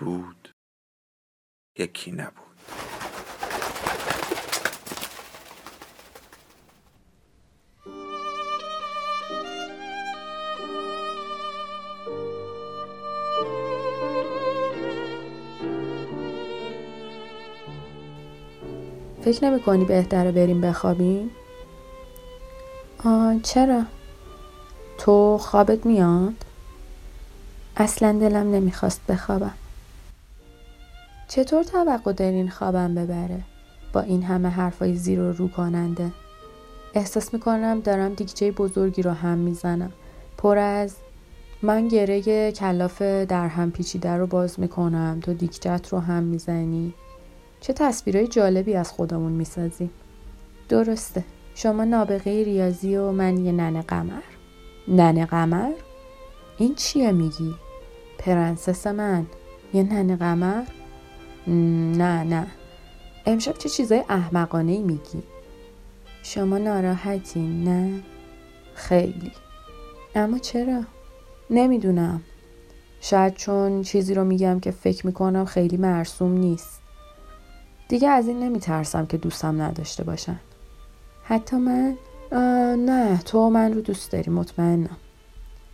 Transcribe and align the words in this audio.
بود 0.00 0.54
یکی 1.78 2.12
نبود 2.12 2.50
فکر 19.22 19.44
نمی 19.44 19.60
کنی 19.60 19.84
بهتره 19.84 20.32
بریم 20.32 20.60
بخوابیم؟ 20.60 21.30
آه 23.04 23.40
چرا؟ 23.42 23.82
تو 24.98 25.38
خوابت 25.38 25.86
میاد؟ 25.86 26.34
اصلا 27.76 28.12
دلم 28.12 28.54
نمی‌خواست 28.54 29.00
بخوابم 29.08 29.59
چطور 31.30 31.62
توقع 31.62 32.12
دارین 32.12 32.48
خوابم 32.48 32.94
ببره؟ 32.94 33.40
با 33.92 34.00
این 34.00 34.22
همه 34.22 34.48
حرفای 34.48 34.94
زیر 34.96 35.20
و 35.20 35.32
رو 35.32 35.48
کننده. 35.48 36.12
احساس 36.94 37.34
می‌کنم 37.34 37.80
دارم 37.80 38.14
دیگچه 38.14 38.52
بزرگی 38.52 39.02
رو 39.02 39.10
هم 39.10 39.38
می‌زنم. 39.38 39.92
پر 40.38 40.58
از 40.58 40.96
من 41.62 41.88
گره 41.88 42.52
کلاف 42.52 43.02
در 43.02 43.48
هم 43.48 43.70
پیچیده 43.70 44.10
رو 44.10 44.26
باز 44.26 44.60
می‌کنم. 44.60 45.20
تو 45.22 45.34
دیکچت 45.34 45.88
رو 45.90 45.98
هم 45.98 46.22
می‌زنی. 46.22 46.94
چه 47.60 47.72
تصویرهای 47.72 48.28
جالبی 48.28 48.74
از 48.74 48.90
خودمون 48.90 49.32
می‌سازیم 49.32 49.90
درسته. 50.68 51.24
شما 51.54 51.84
نابغه 51.84 52.44
ریاضی 52.44 52.96
و 52.96 53.10
من 53.10 53.44
یه 53.44 53.52
ننه 53.52 53.82
قمر. 53.82 54.22
ننه 54.88 55.26
قمر؟ 55.26 55.72
این 56.58 56.74
چیه 56.74 57.12
میگی؟ 57.12 57.54
پرنسس 58.18 58.86
من. 58.86 59.26
یه 59.74 59.82
ننه 59.82 60.16
قمر؟ 60.16 60.62
نه 61.46 62.24
نه. 62.24 62.46
امشب 63.26 63.58
چه 63.58 63.68
چیزای 63.68 64.04
احمقانه 64.08 64.72
ای 64.72 64.82
میگی؟ 64.82 65.22
شما 66.22 66.58
ناراحتین 66.58 67.64
نه؟ 67.64 68.02
خیلی. 68.74 69.32
اما 70.14 70.38
چرا؟ 70.38 70.82
نمی‌دونم. 71.50 72.22
شاید 73.00 73.34
چون 73.34 73.82
چیزی 73.82 74.14
رو 74.14 74.24
میگم 74.24 74.60
که 74.60 74.70
فکر 74.70 75.06
می‌کنم 75.06 75.44
خیلی 75.44 75.76
مرسوم 75.76 76.32
نیست. 76.32 76.80
دیگه 77.88 78.08
از 78.08 78.28
این 78.28 78.40
نمیترسم 78.40 79.06
که 79.06 79.16
دوستم 79.16 79.62
نداشته 79.62 80.04
باشن. 80.04 80.40
حتی 81.24 81.56
من؟ 81.56 81.96
نه. 82.86 83.18
تو 83.18 83.50
من 83.50 83.74
رو 83.74 83.80
دوست 83.80 84.12
داری 84.12 84.30
مطمئنم. 84.30 84.96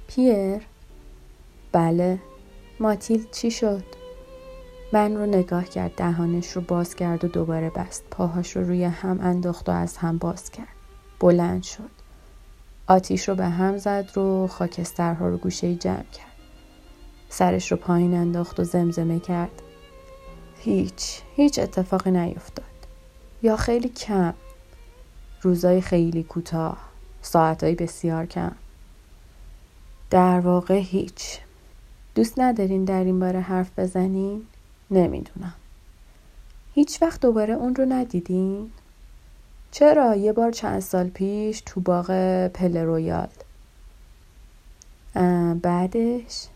پیر؟ 0.08 0.62
بله. 1.72 2.18
ماتیل 2.80 3.26
چی 3.32 3.50
شد؟ 3.50 3.84
من 4.92 5.16
رو 5.16 5.26
نگاه 5.26 5.64
کرد 5.64 5.94
دهانش 5.94 6.52
رو 6.52 6.60
باز 6.62 6.94
کرد 6.94 7.24
و 7.24 7.28
دوباره 7.28 7.70
بست. 7.70 8.04
پاهاش 8.10 8.56
رو 8.56 8.64
روی 8.64 8.84
هم 8.84 9.20
انداخت 9.20 9.68
و 9.68 9.72
از 9.72 9.96
هم 9.96 10.18
باز 10.18 10.50
کرد. 10.50 10.68
بلند 11.20 11.62
شد. 11.62 11.90
آتیش 12.86 13.28
رو 13.28 13.34
به 13.34 13.44
هم 13.44 13.76
زد 13.78 14.10
رو 14.14 14.46
خاکسترها 14.46 15.28
رو 15.28 15.36
گوشه 15.36 15.74
جمع 15.74 15.96
کرد. 16.12 16.36
سرش 17.28 17.70
رو 17.72 17.76
پایین 17.76 18.14
انداخت 18.14 18.60
و 18.60 18.64
زمزمه 18.64 19.20
کرد. 19.20 19.62
هیچ 20.58 21.20
هیچ 21.36 21.58
اتفاقی 21.58 22.10
نیفتاد. 22.10 22.64
یا 23.42 23.56
خیلی 23.56 23.88
کم. 23.88 24.34
روزای 25.42 25.80
خیلی 25.80 26.22
کوتاه. 26.22 26.78
ساعتهای 27.22 27.74
بسیار 27.74 28.26
کم. 28.26 28.52
در 30.10 30.40
واقع 30.40 30.78
هیچ. 30.78 31.38
دوست 32.14 32.38
ندارین 32.38 32.84
در 32.84 33.04
این 33.04 33.20
باره 33.20 33.40
حرف 33.40 33.78
بزنین؟ 33.78 34.46
نمی‌دونم. 34.90 35.54
هیچ 36.74 37.02
وقت 37.02 37.20
دوباره 37.20 37.54
اون 37.54 37.74
رو 37.74 37.84
ندیدین؟ 37.84 38.70
چرا 39.70 40.16
یه 40.16 40.32
بار 40.32 40.52
چند 40.52 40.80
سال 40.80 41.08
پیش 41.08 41.62
تو 41.66 41.80
باغ 41.80 42.06
پل 42.46 42.76
رویال؟ 42.76 43.28
بعدش؟ 45.62 46.46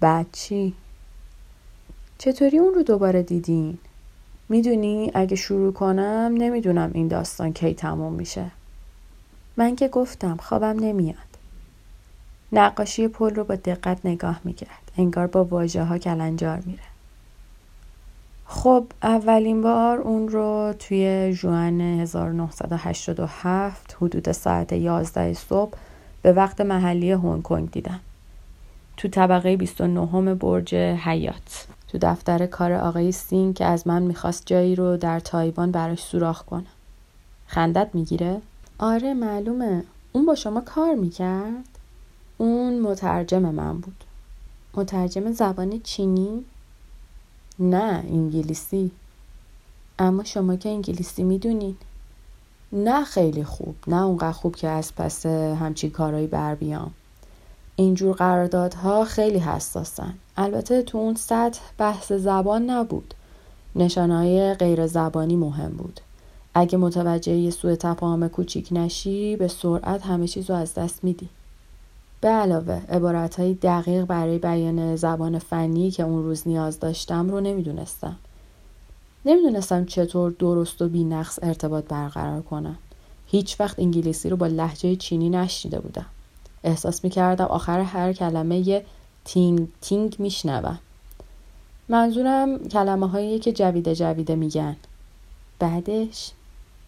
بعد 0.00 0.26
چی؟ 0.32 0.74
چطوری 2.18 2.58
اون 2.58 2.74
رو 2.74 2.82
دوباره 2.82 3.22
دیدین؟ 3.22 3.78
می‌دونی 4.48 5.10
اگه 5.14 5.36
شروع 5.36 5.72
کنم 5.72 6.34
نمی‌دونم 6.38 6.90
این 6.94 7.08
داستان 7.08 7.52
کی 7.52 7.74
تموم 7.74 8.12
میشه. 8.12 8.50
من 9.56 9.76
که 9.76 9.88
گفتم 9.88 10.36
خوابم 10.36 10.78
نمیاد. 10.80 11.16
نقاشی 12.52 13.08
پل 13.08 13.34
رو 13.34 13.44
با 13.44 13.54
دقت 13.54 13.98
نگاه 14.04 14.40
می‌کرد. 14.44 14.92
انگار 14.98 15.26
با 15.26 15.44
واژه 15.44 15.84
ها 15.84 15.98
کلنجار 15.98 16.62
میره 16.66 16.89
خب 18.52 18.86
اولین 19.02 19.62
بار 19.62 19.98
اون 19.98 20.28
رو 20.28 20.74
توی 20.78 21.32
جوان 21.32 21.80
1987 21.80 23.96
حدود 24.00 24.32
ساعت 24.32 24.72
11 24.72 25.34
صبح 25.34 25.72
به 26.22 26.32
وقت 26.32 26.60
محلی 26.60 27.12
هنگ 27.12 27.42
کنگ 27.42 27.70
دیدم 27.70 28.00
تو 28.96 29.08
طبقه 29.08 29.56
29 29.56 30.34
برج 30.34 30.74
حیات 30.74 31.66
تو 31.88 31.98
دفتر 32.02 32.46
کار 32.46 32.72
آقای 32.72 33.12
سین 33.12 33.54
که 33.54 33.64
از 33.64 33.86
من 33.86 34.02
می‌خواست 34.02 34.42
جایی 34.46 34.74
رو 34.74 34.96
در 34.96 35.20
تایوان 35.20 35.70
براش 35.70 36.02
سوراخ 36.02 36.42
کنم 36.42 36.66
خندت 37.46 37.90
می‌گیره؟ 37.94 38.40
آره 38.78 39.14
معلومه 39.14 39.84
اون 40.12 40.26
با 40.26 40.34
شما 40.34 40.60
کار 40.60 40.94
می‌کرد؟ 40.94 41.78
اون 42.38 42.80
مترجم 42.80 43.42
من 43.42 43.78
بود 43.78 44.04
مترجم 44.74 45.32
زبان 45.32 45.80
چینی؟ 45.80 46.44
نه 47.60 48.04
انگلیسی. 48.08 48.90
اما 49.98 50.24
شما 50.24 50.56
که 50.56 50.68
انگلیسی 50.68 51.22
می‌دونین. 51.22 51.76
نه 52.72 53.04
خیلی 53.04 53.44
خوب 53.44 53.74
نه 53.86 54.02
اونقدر 54.02 54.32
خوب 54.32 54.56
که 54.56 54.68
از 54.68 54.94
پس 54.94 55.26
همچین 55.26 55.90
کارهایی 55.90 56.26
بر 56.26 56.54
بیام. 56.54 56.90
اینجور 57.76 58.16
قراردادها 58.16 59.04
خیلی 59.04 59.38
حساسن. 59.38 60.14
البته 60.36 60.82
تو 60.82 60.98
اون 60.98 61.14
سطح 61.14 61.60
بحث 61.78 62.12
زبان 62.12 62.70
نبود. 62.70 63.14
نشانهای 63.76 64.54
غیر 64.54 64.86
زبانی 64.86 65.36
مهم 65.36 65.70
بود. 65.70 66.00
اگه 66.54 66.78
متوجه 66.78 67.32
یه 67.32 67.50
سوء 67.50 67.74
تفاهم 67.74 68.28
کوچیک 68.28 68.68
نشی 68.72 69.36
به 69.36 69.48
سرعت 69.48 70.06
همه 70.06 70.28
چیز 70.28 70.50
رو 70.50 70.56
از 70.56 70.74
دست 70.74 71.04
میدی. 71.04 71.28
به 72.20 72.28
علاوه 72.28 72.82
عبارت 72.88 73.40
های 73.40 73.54
دقیق 73.54 74.04
برای 74.04 74.38
بیان 74.38 74.96
زبان 74.96 75.38
فنی 75.38 75.90
که 75.90 76.02
اون 76.02 76.22
روز 76.22 76.48
نیاز 76.48 76.80
داشتم 76.80 77.30
رو 77.30 77.40
نمی‌دونستم. 77.40 78.16
نمی‌دونستم 79.24 79.84
چطور 79.84 80.30
درست 80.30 80.82
و 80.82 80.88
بی 80.88 81.04
نقص 81.04 81.38
ارتباط 81.42 81.84
برقرار 81.84 82.42
کنم. 82.42 82.78
هیچ 83.26 83.60
وقت 83.60 83.78
انگلیسی 83.78 84.28
رو 84.30 84.36
با 84.36 84.46
لحجه 84.46 84.96
چینی 84.96 85.30
نشنیده 85.30 85.80
بودم. 85.80 86.06
احساس 86.64 87.04
می‌کردم 87.04 87.44
آخر 87.44 87.80
هر 87.80 88.12
کلمه 88.12 88.68
یه 88.68 88.84
تینگ 89.24 89.68
تینگ 89.80 90.16
میشنوم. 90.18 90.78
منظورم 91.88 92.58
کلمه 92.58 93.08
هایی 93.08 93.38
که 93.38 93.52
جویده 93.52 93.94
جویده 93.94 94.34
میگن. 94.34 94.76
بعدش 95.58 96.30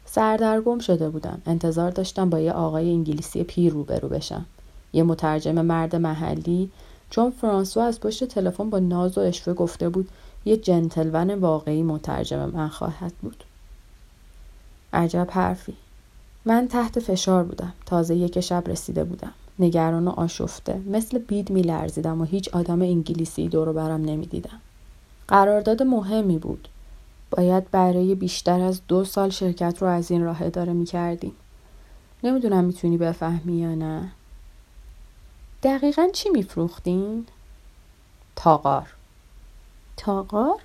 سردرگم 0.07 0.79
شده 0.79 1.11
بودم. 1.11 1.43
انتظار 1.47 1.91
داشتم 1.91 2.31
با 2.31 2.41
یه 2.41 2.53
آقای 2.53 2.91
انگلیسی 2.91 3.45
پیر 3.45 3.73
روبرو 3.73 4.09
بشم. 4.09 4.45
یه 4.93 5.03
مترجم 5.03 5.61
مرد 5.61 5.97
محلی. 5.97 6.71
چون 7.11 7.31
فرانسوا 7.31 7.85
از 7.85 8.01
پشت 8.01 8.25
تلفن 8.25 8.71
با 8.71 8.79
ناز 8.79 9.19
و 9.19 9.21
اشوه 9.21 9.55
گفته 9.55 9.89
بود 9.89 10.09
یه 10.45 10.57
جنتلون 10.57 11.35
واقعی 11.35 11.83
مترجم 11.83 12.51
من 12.51 12.69
خواهد 12.69 13.13
بود. 13.23 13.45
عجب 14.93 15.29
حرفی. 15.31 15.75
من 16.45 16.69
تحت 16.69 17.01
فشار 17.01 17.45
بودم. 17.45 17.73
تازه 17.87 18.15
یک 18.15 18.41
شب 18.41 18.65
رسیده 18.67 19.05
بودم. 19.05 19.33
نگران 19.59 20.09
و 20.09 20.11
آشفته. 20.11 20.81
مثل 20.87 21.19
بید 21.19 21.51
میلرزیدم 21.51 22.21
و 22.21 22.25
هیچ 22.25 22.49
آدم 22.49 22.83
انگلیسی 22.83 23.49
دور 23.49 23.73
برم 23.73 24.05
نمی‌دیدم 24.05 24.61
قرارداد 25.29 25.83
مهمی 25.83 26.39
بود. 26.39 26.69
باید 27.31 27.71
برای 27.71 28.15
بیشتر 28.15 28.61
از 28.61 28.81
دو 28.89 29.05
سال 29.05 29.31
شرکت 29.31 29.77
رو 29.81 29.89
از 29.89 30.11
این 30.11 30.23
راه 30.23 30.43
اداره 30.43 30.73
می 30.73 30.85
کردیم. 30.85 31.33
نمی‌دونم 32.25 32.65
می‌تونی 32.65 32.97
بفهمی 32.97 33.57
یا 33.57 33.75
نه. 33.75 34.11
دقیقا 35.63 36.09
چی 36.13 36.31
میفروختین؟ 36.31 37.27
تاقار. 38.37 38.89
تاقار؟ 39.97 40.61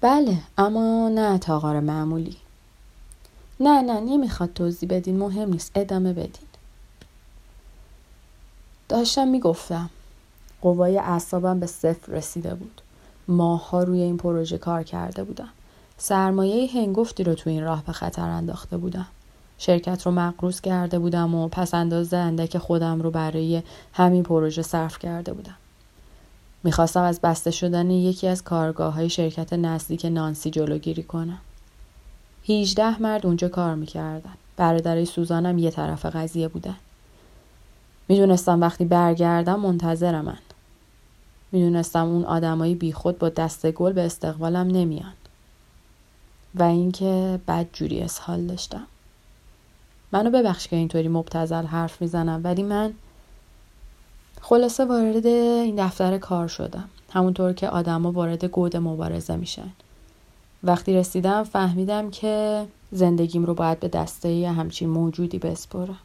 بله 0.00 0.38
اما 0.58 1.08
نه 1.08 1.38
تاقار 1.38 1.80
معمولی. 1.80 2.36
نه 3.60 3.82
نه 3.82 4.00
نمی‌خواد 4.00 4.52
توضیح 4.52 4.88
بدین 4.88 5.18
مهم 5.18 5.48
نیست 5.48 5.72
ادامه 5.74 6.12
بدین. 6.12 6.48
داشتم 8.88 9.28
می‌گفتم 9.28 9.90
قوای 10.60 10.98
اعصابم 10.98 11.60
به 11.60 11.66
صفر 11.66 12.12
رسیده 12.12 12.54
بود. 12.54 12.80
ماها 13.28 13.82
روی 13.82 14.02
این 14.02 14.16
پروژه 14.16 14.58
کار 14.58 14.82
کرده 14.82 15.24
بودم. 15.24 15.48
سرمایه 15.98 16.70
هنگفتی 16.72 17.24
رو 17.24 17.34
تو 17.34 17.50
این 17.50 17.64
راه 17.64 17.84
به 17.84 17.92
خطر 17.92 18.28
انداخته 18.28 18.76
بودم. 18.76 19.06
شرکت 19.58 20.02
رو 20.06 20.12
مقروض 20.12 20.60
کرده 20.60 20.98
بودم 20.98 21.34
و 21.34 21.48
پس 21.48 21.74
انداز 21.74 22.14
اندک 22.14 22.58
خودم 22.58 23.02
رو 23.02 23.10
برای 23.10 23.62
همین 23.92 24.22
پروژه 24.22 24.62
صرف 24.62 24.98
کرده 24.98 25.32
بودم 25.32 25.56
می‌خواستم 26.64 27.02
از 27.02 27.20
بسته 27.20 27.50
شدن 27.50 27.90
یکی 27.90 28.28
از 28.28 28.44
کارگاه 28.44 28.94
های 28.94 29.10
شرکت 29.10 29.52
نزدیک 29.52 30.04
نانسی 30.04 30.50
جلوگیری 30.50 31.02
کنم 31.02 31.38
18 32.48 33.02
مرد 33.02 33.26
اونجا 33.26 33.48
کار 33.48 33.74
می‌کردن. 33.74 34.34
برادرای 34.56 35.04
سوزانم 35.04 35.58
یه 35.58 35.70
طرف 35.70 36.06
قضیه 36.06 36.48
بودن. 36.48 36.76
می‌دونستم 38.08 38.60
وقتی 38.60 38.84
برگردم 38.84 39.60
منتظرمن. 39.60 40.38
می‌دونستم 41.52 42.06
اون 42.06 42.24
آدمایی 42.24 42.74
بیخود 42.74 43.18
با 43.18 43.28
دست 43.28 43.70
گل 43.70 43.92
به 43.92 44.02
استقبالم 44.06 44.66
نمیان. 44.66 45.12
و 46.54 46.62
اینکه 46.62 47.40
بد 47.48 47.66
جوری 47.72 48.00
اسهال 48.00 48.46
داشتم. 48.46 48.86
منو 50.12 50.30
ببخش 50.30 50.68
که 50.68 50.76
اینطوری 50.76 51.08
مبتزل 51.08 51.64
حرف 51.64 52.02
می‌زنم 52.02 52.40
ولی 52.44 52.62
من 52.62 52.92
خلاصه 54.40 54.84
وارد 54.84 55.26
این 55.26 55.86
دفتر 55.86 56.18
کار 56.18 56.48
شدم. 56.48 56.88
همونطور 57.10 57.52
که 57.52 57.68
آدما 57.68 58.12
وارد 58.12 58.44
گود 58.44 58.76
مبارزه 58.76 59.36
میشن. 59.36 59.70
وقتی 60.62 60.94
رسیدم 60.94 61.42
فهمیدم 61.42 62.10
که 62.10 62.66
زندگیم 62.92 63.44
رو 63.44 63.54
باید 63.54 63.80
به 63.80 63.88
دسته 63.88 64.48
همچین 64.56 64.88
موجودی 64.88 65.38
بسپرم. 65.38 65.98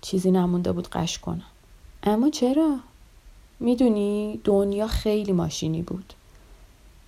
چیزی 0.00 0.30
نمونده 0.30 0.72
بود 0.72 0.88
قش 0.88 1.18
کنم. 1.18 1.42
اما 2.02 2.30
چرا؟ 2.30 2.76
می‌دونی 3.60 4.40
دنیا 4.44 4.86
خیلی 4.86 5.32
ماشینی 5.32 5.82
بود. 5.82 6.12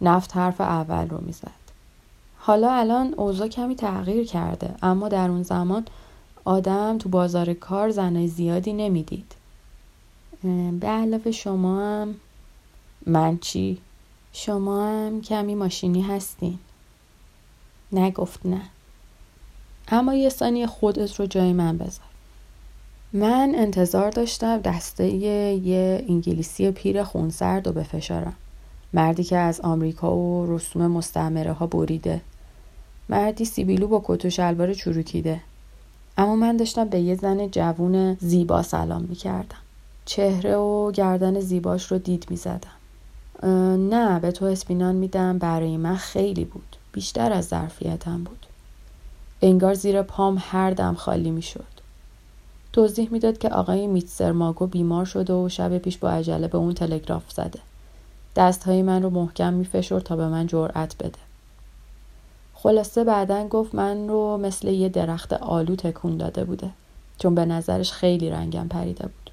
نفت 0.01 0.37
حرف 0.37 0.61
اول 0.61 1.09
رو 1.09 1.21
می‌زد. 1.21 1.59
حالا 2.39 2.73
الان 2.73 3.15
اوضاع 3.15 3.49
کمی 3.49 3.77
تغییر 3.77 4.27
کرده 4.27 4.75
اما 4.83 5.09
در 5.09 5.29
اون 5.29 5.43
زمان 5.43 5.85
آدم 6.49 6.99
تو 6.99 7.09
بازار 7.09 7.55
کار 7.55 7.91
زنای 7.91 8.29
زیادی 8.29 8.73
نمی‌دید. 8.73 9.33
به 10.81 10.87
علاوه 10.87 11.31
شما 11.31 11.81
هم 11.81 12.15
من 13.07 13.39
چی؟ 13.39 13.79
شما 14.33 14.89
هم 14.89 15.23
کمی 15.23 15.55
ماشینی 15.55 16.03
هستین. 16.03 16.59
نگفت 17.93 18.47
نه 18.47 18.61
اما 19.89 20.15
یه 20.15 20.29
ثانیه 20.29 20.67
خودت 20.67 21.21
رو 21.21 21.27
جای 21.27 21.53
من 21.53 21.79
بذار 21.79 22.07
من 23.13 23.53
انتظار 23.55 24.11
داشتم 24.11 24.61
دسته 24.61 25.07
یه 25.07 26.05
انگلیسی 26.09 26.71
پیر 26.71 27.05
خونسرد 27.05 27.67
رو 27.67 27.73
بفشارم 27.73 28.37
مردی 28.93 29.25
که 29.25 29.37
از 29.37 29.61
آمریکا 29.61 30.17
و 30.17 30.57
رسوم 30.57 30.87
مستعمره 30.87 31.53
ها 31.53 31.67
بریده 31.67 32.21
مردی 33.09 33.45
سیبیلو 33.45 33.87
با 33.87 34.03
کت 34.05 34.25
و 34.25 34.31
شلوار 34.31 34.75
چروکیده 34.75 35.41
اما 36.19 36.37
من 36.37 36.57
داشتم 36.57 36.89
به 36.89 37.01
یه 37.01 37.15
زن 37.15 37.51
جوون 37.51 38.15
زیبا 38.15 38.63
سلام 38.63 39.03
می‌کردم. 39.03 39.57
چهره 40.05 40.57
و 40.57 40.93
گردن 40.93 41.41
زیباش 41.41 41.93
رو 41.93 41.99
دید 41.99 42.27
می‌زدم. 42.31 42.79
نه 43.91 44.21
به 44.21 44.33
تو 44.33 44.45
اسپینان 44.45 44.95
میدم 44.95 45.39
برای 45.39 45.77
من 45.77 45.97
خیلی 45.97 46.45
بود. 46.45 46.77
بیشتر 46.93 47.33
از 47.33 47.47
ظرفیتم 47.47 48.25
بود. 48.25 48.47
انگار 49.43 49.75
زیر 49.75 50.03
پام 50.03 50.37
هر 50.41 50.71
دم 50.71 50.95
خالی 50.95 51.31
می‌شد. 51.31 51.65
توضیح 52.73 53.09
می‌داد 53.13 53.39
که 53.39 53.49
آقای 53.49 53.87
میتسر 53.87 54.33
ماگو 54.33 54.67
بیمار 54.67 55.05
شده 55.05 55.33
و 55.33 55.49
شب 55.49 55.79
پیش 55.79 55.99
با 55.99 56.11
عجله 56.11 56.49
به 56.49 56.59
اون 56.59 56.75
تلگراف 56.75 57.33
زده. 57.33 57.61
دستهای 58.37 58.83
من 58.83 59.03
رو 59.03 59.11
محکم 59.11 59.53
میفشرد 59.53 60.03
تا 60.03 60.17
به 60.17 60.29
من 60.29 60.47
جرأت 60.47 60.97
بده. 60.97 61.28
خلاصه 62.63 63.05
بعدا 63.05 63.49
گفت 63.49 63.75
من 63.75 64.09
رو 64.09 64.37
مثل 64.37 64.69
یه 64.69 64.89
درخت 64.89 65.33
آلو 65.33 65.77
تکون 65.77 66.17
داده 66.17 66.45
بوده 66.45 66.71
چون 67.19 67.35
به 67.35 67.45
نظرش 67.45 67.93
خیلی 67.93 68.31
رنگم 68.31 68.69
پریده 68.69 69.07
بود. 69.07 69.31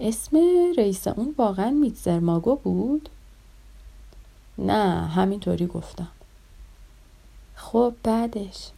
اسم 0.00 0.36
رئیس 0.78 1.08
اون 1.08 1.34
واقعا 1.38 1.70
میتزر 1.70 2.18
ماگو 2.18 2.56
بود؟ 2.56 3.08
نه 4.58 5.06
همینطوری 5.06 5.66
گفتم. 5.66 6.08
خب 7.54 7.94
بعدش. 8.02 8.70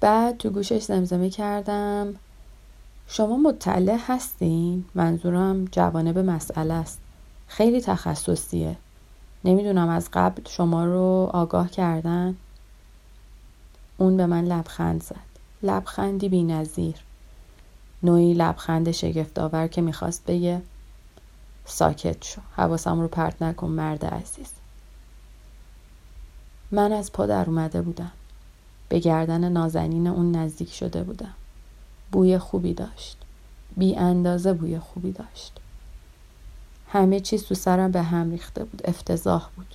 بعد 0.00 0.36
تو 0.36 0.50
گوشش 0.50 0.82
زمزمه 0.82 1.30
کردم. 1.30 2.14
شما 3.06 3.36
مطلع 3.36 3.98
هستین؟ 4.06 4.84
منظورم 4.94 5.64
جوانب 5.64 6.18
مسئله 6.18 6.74
است. 6.74 6.99
خیلی 7.50 7.80
تخصصیه. 7.80 8.76
نمی‌دونم 9.44 9.88
از 9.88 10.08
قبل 10.12 10.42
شما 10.48 10.84
رو 10.84 11.30
آگاه 11.32 11.70
کردن؟ 11.70 12.36
اون 13.98 14.16
به 14.16 14.26
من 14.26 14.44
لبخند 14.44 15.02
زد. 15.02 15.16
لبخندی 15.62 16.28
بی 16.28 16.42
نظیر 16.42 16.94
نوعی 18.02 18.34
لبخند 18.34 18.90
شگفتآور 18.90 19.66
که 19.66 19.82
می‌خواست 19.82 20.26
بگه 20.26 20.62
ساکت 21.64 22.24
شو. 22.24 22.40
حواسم 22.56 23.00
رو 23.00 23.08
پرت 23.08 23.42
نکن 23.42 23.68
مرد 23.68 24.04
عزیز. 24.04 24.50
من 26.70 26.92
از 26.92 27.12
پا 27.12 27.26
در 27.26 27.46
اومده 27.46 27.82
بودم. 27.82 28.12
به 28.88 28.98
گردن 28.98 29.52
نازنین 29.52 30.06
اون 30.06 30.36
نزدیک 30.36 30.72
شده 30.72 31.02
بودم. 31.02 31.34
بوی 32.12 32.38
خوبی 32.38 32.74
داشت. 32.74 33.16
بی 33.76 33.96
اندازه 33.96 34.52
بوی 34.52 34.78
خوبی 34.78 35.12
داشت. 35.12 35.60
همه 36.92 37.20
چیز 37.20 37.44
تو 37.44 37.54
سرم 37.54 37.90
به 37.90 38.02
هم 38.02 38.30
ریخته 38.30 38.64
بود 38.64 38.82
افتضاح 38.84 39.48
بود. 39.56 39.66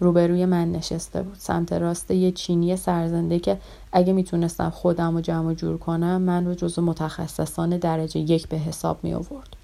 روبروی 0.00 0.46
من 0.46 0.72
نشسته 0.72 1.22
بود. 1.22 1.36
سمت 1.38 1.72
راست 1.72 2.10
یه 2.10 2.32
چینی 2.32 2.76
سرزنده 2.76 3.38
که 3.38 3.58
اگه 3.92 4.12
می‌تونستم 4.12 4.70
خودم 4.70 5.16
و 5.16 5.20
جمع 5.20 5.54
جور 5.54 5.78
کنم 5.78 6.22
من 6.22 6.46
رو 6.46 6.54
جزو 6.54 6.82
متخصصان 6.82 7.76
درجه 7.76 8.20
یک 8.20 8.48
به 8.48 8.58
حساب 8.58 8.98
می 9.02 9.14
آورد. 9.14 9.56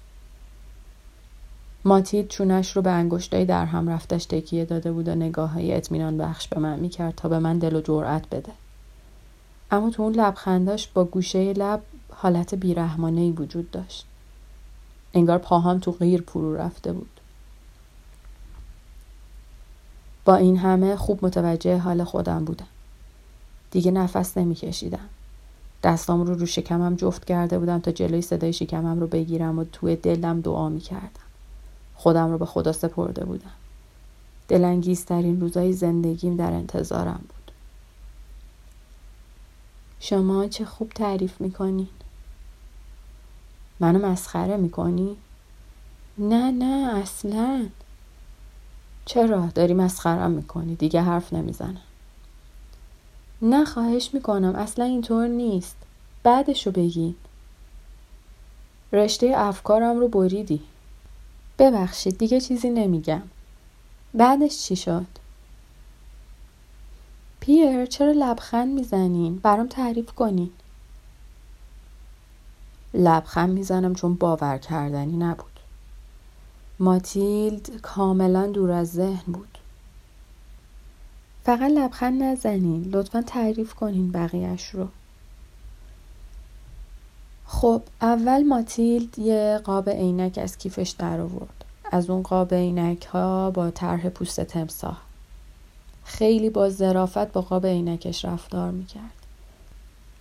ماتید 1.85 2.27
چونش 2.27 2.75
رو 2.75 2.81
به 2.81 2.91
انگشتای 2.91 3.45
در 3.45 3.65
هم 3.65 3.89
رفتش 3.89 4.25
تکیه 4.25 4.65
داده 4.65 4.91
بود 4.91 5.07
و 5.07 5.15
نگاه 5.15 5.49
های 5.49 5.73
اطمینان 5.73 6.17
بخش 6.17 6.47
به 6.47 6.59
من 6.59 6.79
می‌کرد 6.79 7.15
تا 7.15 7.29
به 7.29 7.39
من 7.39 7.59
دل 7.59 7.75
و 7.75 7.81
جرأت 7.81 8.29
بده. 8.31 8.51
اما 9.71 9.89
تو 9.89 10.03
اون 10.03 10.13
لبخنداش 10.13 10.87
با 10.87 11.03
گوشه 11.03 11.53
لب 11.53 11.81
حالت 12.13 12.55
بیرحمانه 12.55 13.21
ای 13.21 13.31
وجود 13.31 13.71
داشت. 13.71 14.05
انگار 15.13 15.37
پاهام 15.37 15.79
تو 15.79 15.91
غیر 15.91 16.21
پرو 16.21 16.55
رفته 16.55 16.93
بود. 16.93 17.09
با 20.25 20.35
این 20.35 20.57
همه 20.57 20.95
خوب 20.95 21.25
متوجه 21.25 21.77
حال 21.77 22.03
خودم 22.03 22.45
بودم. 22.45 22.67
دیگه 23.71 23.91
نفس 23.91 24.37
نمیکشیدم. 24.37 25.09
دستام 25.83 26.21
رو 26.21 26.33
رو 26.33 26.45
شکمم 26.45 26.95
جفت 26.95 27.25
کرده 27.25 27.59
بودم 27.59 27.79
تا 27.79 27.91
جلوی 27.91 28.21
صدای 28.21 28.53
شکمم 28.53 28.99
رو 28.99 29.07
بگیرم 29.07 29.59
و 29.59 29.63
توی 29.63 29.95
دلم 29.95 30.41
دعا 30.41 30.69
می‌کردم. 30.69 31.09
خودم 31.95 32.31
رو 32.31 32.37
به 32.37 32.45
خدا 32.45 32.71
سپرده 32.71 33.25
بودم. 33.25 33.51
دلانگیزترین 34.47 35.41
روزای 35.41 35.73
زندگیم 35.73 36.35
در 36.35 36.51
انتظارم 36.51 37.21
بود. 37.29 37.51
شما 39.99 40.47
چه 40.47 40.65
خوب 40.65 40.89
تعریف 40.89 41.41
می‌کنین. 41.41 41.87
منو 43.79 44.07
مسخره 44.07 44.57
می‌کنی؟ 44.57 45.17
نه 46.17 46.51
نه 46.51 46.97
اصلا. 46.97 47.67
چرا؟ 49.05 49.45
داری 49.45 49.73
مسخرم 49.73 50.31
می‌کنی 50.31 50.75
دیگه 50.75 51.01
حرف 51.01 51.33
نمی‌زنم. 51.33 51.81
نه 53.41 53.65
خواهش 53.65 54.09
می‌کنم 54.13 54.55
اصلا 54.55 54.85
اینطور 54.85 55.27
نیست. 55.27 55.75
بعدشو 56.23 56.71
بگین 56.71 57.15
رشته 58.93 59.33
افکارم 59.35 59.99
رو 59.99 60.07
بریدی. 60.07 60.61
ببخشید 61.59 62.17
دیگه 62.17 62.41
چیزی 62.41 62.69
نمیگم. 62.69 63.21
بعدش 64.13 64.57
چی 64.63 64.75
شد؟ 64.75 65.05
پیر 67.39 67.85
چرا 67.85 68.11
لبخند 68.11 68.73
می‌زنین؟ 68.73 69.37
برام 69.37 69.67
تعریف 69.67 70.11
کنین 70.11 70.49
لبخند 72.93 73.49
می‌زنم 73.49 73.95
چون 73.95 74.13
باور 74.13 74.57
کردنی 74.57 75.17
نبود. 75.17 75.59
ماتیلد 76.79 77.81
کاملا 77.81 78.47
دور 78.47 78.71
از 78.71 78.91
ذهن 78.91 79.31
بود. 79.33 79.57
فقط 81.43 81.71
لبخند 81.71 82.23
نزنین 82.23 82.89
لطفا 82.91 83.21
تعریف 83.21 83.73
کنین 83.73 84.11
بقیهش 84.11 84.69
رو. 84.69 84.87
خب 87.45 87.81
اول 88.01 88.43
ماتیلد 88.43 89.19
یه 89.19 89.61
قاب 89.63 89.89
عینک 89.89 90.39
از 90.43 90.57
کیفش 90.57 90.89
در 90.89 91.19
آورد. 91.21 91.65
از 91.91 92.09
اون 92.09 92.23
قاب 92.23 92.53
عینک 92.53 93.05
ها 93.05 93.51
با 93.51 93.71
طرح 93.71 94.09
پوست 94.09 94.41
تمساح. 94.41 94.97
خیلی 96.03 96.49
با 96.49 96.69
ظرافت 96.69 97.31
با 97.31 97.41
قاب 97.41 97.65
عینکش 97.65 98.25
رفتار 98.25 98.71
می‌کرد. 98.71 99.18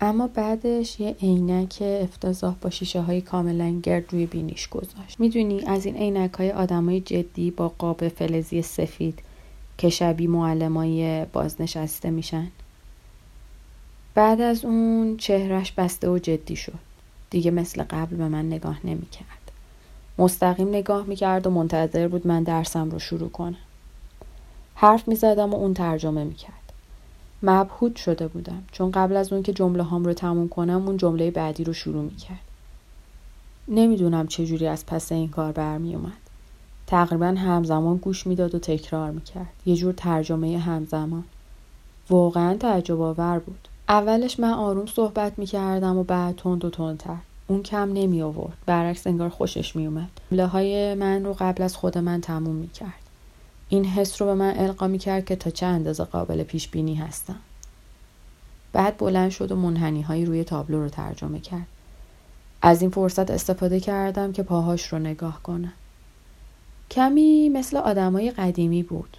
اما 0.00 0.26
بعدش 0.26 1.00
یه 1.00 1.16
عینک 1.22 1.78
افتضاح 1.80 2.54
با 2.60 2.70
شیشه 2.70 3.00
های 3.00 3.20
کاملا 3.20 3.80
گرد 3.82 4.12
روی 4.12 4.26
بینیش 4.26 4.68
گذاشت. 4.68 5.20
می‌دونی 5.20 5.64
از 5.66 5.86
این 5.86 5.96
عینک 5.96 6.32
های 6.32 6.52
آدمای 6.52 7.00
جدی 7.00 7.50
با 7.50 7.68
قاب 7.68 8.08
فلزی 8.08 8.62
سفید 8.62 9.18
که 9.78 9.88
شبیه 9.88 10.28
معلمای 10.28 11.24
بازنشسته 11.24 12.10
میشن. 12.10 12.46
بعد 14.14 14.40
از 14.40 14.64
اون 14.64 15.16
چهرش 15.16 15.72
بسته 15.72 16.10
و 16.10 16.18
جدی 16.18 16.56
شد. 16.56 16.78
دیگه 17.30 17.50
مثل 17.50 17.82
قبل 17.82 18.16
به 18.16 18.28
من 18.28 18.46
نگاه 18.46 18.78
نمی‌کرد. 18.84 19.52
مستقیم 20.18 20.68
نگاه 20.68 21.06
می‌کرد 21.06 21.46
و 21.46 21.50
منتظر 21.50 22.08
بود 22.08 22.26
من 22.26 22.42
درسم 22.42 22.90
رو 22.90 22.98
شروع 22.98 23.28
کنم. 23.28 23.56
حرف 24.74 25.08
می‌زدم 25.08 25.50
و 25.50 25.56
اون 25.56 25.74
ترجمه 25.74 26.24
می‌کرد. 26.24 26.57
مبهود 27.42 27.96
شده 27.96 28.28
بودم 28.28 28.62
چون 28.72 28.90
قبل 28.90 29.16
از 29.16 29.32
اون 29.32 29.42
که 29.42 29.52
جمله 29.52 29.82
هام 29.82 30.04
رو 30.04 30.12
تموم 30.12 30.48
کنم 30.48 30.86
اون 30.86 30.96
جمله 30.96 31.30
بعدی 31.30 31.64
رو 31.64 31.72
شروع 31.72 32.02
می‌کرد 32.02 32.38
نمی‌دونم 33.68 34.26
چجوری 34.26 34.66
از 34.66 34.86
پس 34.86 35.12
این 35.12 35.28
کار 35.28 35.52
برمی 35.52 35.94
اومد. 35.94 36.12
تقریبا 36.86 37.26
همزمان 37.26 37.96
گوش 37.96 38.26
می‌داد 38.26 38.54
و 38.54 38.58
تکرار 38.58 39.10
می‌کرد. 39.10 39.52
یه 39.66 39.76
جور 39.76 39.92
ترجمه 39.92 40.58
همزمان. 40.58 41.24
واقعا 42.10 42.54
تعجب 42.54 43.00
آور 43.00 43.38
بود. 43.38 43.68
اولش 43.88 44.40
من 44.40 44.52
آروم 44.52 44.86
صحبت 44.86 45.38
می‌کردم 45.38 45.96
و 45.96 46.04
بعد 46.04 46.36
تند 46.36 46.64
و 46.64 46.70
تندتر. 46.70 47.16
اون 47.46 47.62
کم 47.62 47.92
نمی 47.92 48.22
آورد. 48.22 48.56
برعکس 48.66 49.06
انگار 49.06 49.28
خوشش 49.28 49.76
می 49.76 49.86
اومد. 49.86 50.10
های 50.46 50.94
من 50.94 51.24
رو 51.24 51.36
قبل 51.38 51.62
از 51.62 51.76
خود 51.76 51.98
من 51.98 52.20
تموم 52.20 52.54
می‌کرد. 52.54 53.07
این 53.68 53.84
حس 53.84 54.22
رو 54.22 54.28
به 54.28 54.34
من 54.34 54.58
القا 54.58 54.86
می 54.86 54.98
کرد 54.98 55.24
که 55.24 55.36
تا 55.36 55.50
چه 55.50 55.66
اندازه 55.66 56.04
قابل 56.04 56.42
پیش 56.42 56.68
بینی 56.68 56.94
هستم. 56.94 57.36
بعد 58.72 58.96
بلند 58.96 59.30
شد 59.30 59.52
و 59.52 59.56
منحنی 59.56 60.02
های 60.02 60.24
روی 60.24 60.44
تابلو 60.44 60.82
رو 60.82 60.88
ترجمه 60.88 61.40
کرد. 61.40 61.66
از 62.62 62.80
این 62.80 62.90
فرصت 62.90 63.30
استفاده 63.30 63.80
کردم 63.80 64.32
که 64.32 64.42
پاهاش 64.42 64.86
رو 64.86 64.98
نگاه 64.98 65.42
کنم. 65.42 65.72
کمی 66.90 67.48
مثل 67.48 67.76
آدمای 67.76 68.30
قدیمی 68.30 68.82
بود. 68.82 69.16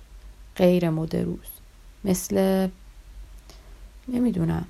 غیر 0.55 0.89
مدروز. 0.89 1.47
مثل 2.03 2.67
نمی‌دونم. 4.07 4.65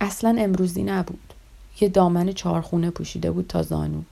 اصلا 0.00 0.36
امروزی 0.38 0.82
نبود. 0.82 1.32
یه 1.80 1.88
دامن 1.88 2.32
چارخونه 2.32 2.90
پوشیده 2.90 3.30
بود 3.30 3.46
تا 3.46 3.62
زانو. 3.62 4.02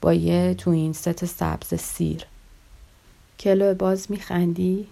با 0.00 0.14
یه 0.14 0.54
تو 0.54 0.70
این 0.70 0.92
ست 0.92 1.24
سبز 1.24 1.74
سیر. 1.74 2.26
کلو 3.42 3.74
باز 3.74 4.10
میخندی؟ 4.10 4.86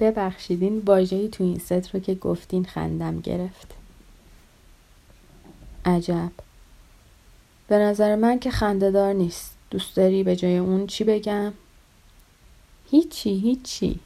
ببخشیدین 0.00 0.82
واژه‌ای 0.86 1.28
تو 1.28 1.44
این 1.44 1.58
ست 1.58 1.94
رو 1.94 2.00
که 2.00 2.14
گفتین 2.14 2.64
خندم 2.64 3.20
گرفت. 3.20 3.74
عجب. 5.84 6.32
به 7.68 7.78
نظر 7.78 8.16
من 8.16 8.38
که 8.38 8.50
خندهدار 8.50 9.12
نیست. 9.12 9.54
دوست 9.70 9.96
داری 9.96 10.22
به 10.22 10.36
جای 10.36 10.56
اون 10.56 10.86
چی 10.86 11.04
بگم؟ 11.04 11.52
هیچی 12.90 13.38
هیچی. 13.38 14.00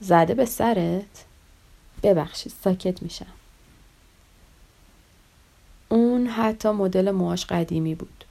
زده 0.00 0.34
به 0.34 0.44
سرت؟ 0.44 1.24
ببخشید 2.02 2.52
ساکت 2.64 3.02
میشم. 3.02 3.26
اون 5.88 6.26
حتی 6.26 6.70
مدل 6.70 7.10
موهاش 7.10 7.46
قدیمی 7.46 7.94
بود. 7.94 8.24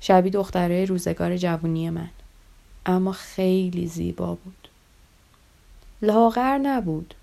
شبیه 0.00 0.32
دخترای 0.32 0.86
روزگار 0.86 1.36
جوونی 1.36 1.90
من. 1.90 2.10
اما 2.88 3.12
خیلی 3.12 3.86
زیبا 3.86 4.34
بود. 4.34 4.68
لاغر 6.02 6.58
نبود. 6.58 7.14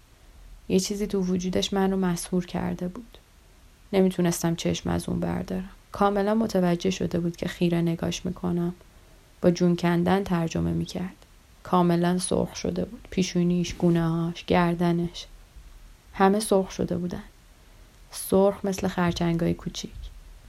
یه 0.69 0.79
چیزی 0.79 1.07
تو 1.07 1.19
وجودش 1.19 1.73
من 1.73 1.91
رو 1.91 1.97
مسهور 1.97 2.45
کرده 2.45 2.87
بود. 2.87 3.17
نمی‌تونستم 3.93 4.55
چشم 4.55 4.89
از 4.89 5.09
اون 5.09 5.19
بردارم. 5.19 5.69
کاملا 5.91 6.33
متوجه 6.33 6.89
شده 6.89 7.19
بود 7.19 7.35
که 7.37 7.47
خیره 7.47 7.81
نگاش 7.81 8.25
می‌کنم. 8.25 8.73
با 9.41 9.51
جون 9.51 9.75
کندن 9.75 10.23
ترجمه 10.23 10.71
می‌کرد. 10.71 11.25
کاملا 11.63 12.19
سرخ 12.19 12.55
شده 12.55 12.85
بود. 12.85 13.07
پیشونیش، 13.09 13.73
گونه 13.73 14.09
هاش، 14.09 14.45
گردنش. 14.45 15.25
همه 16.13 16.39
سرخ 16.39 16.71
شده 16.71 16.97
بودن. 16.97 17.23
سرخ 18.11 18.65
مثل 18.65 18.87
خرچنگای 18.87 19.53
کوچیک. 19.53 19.91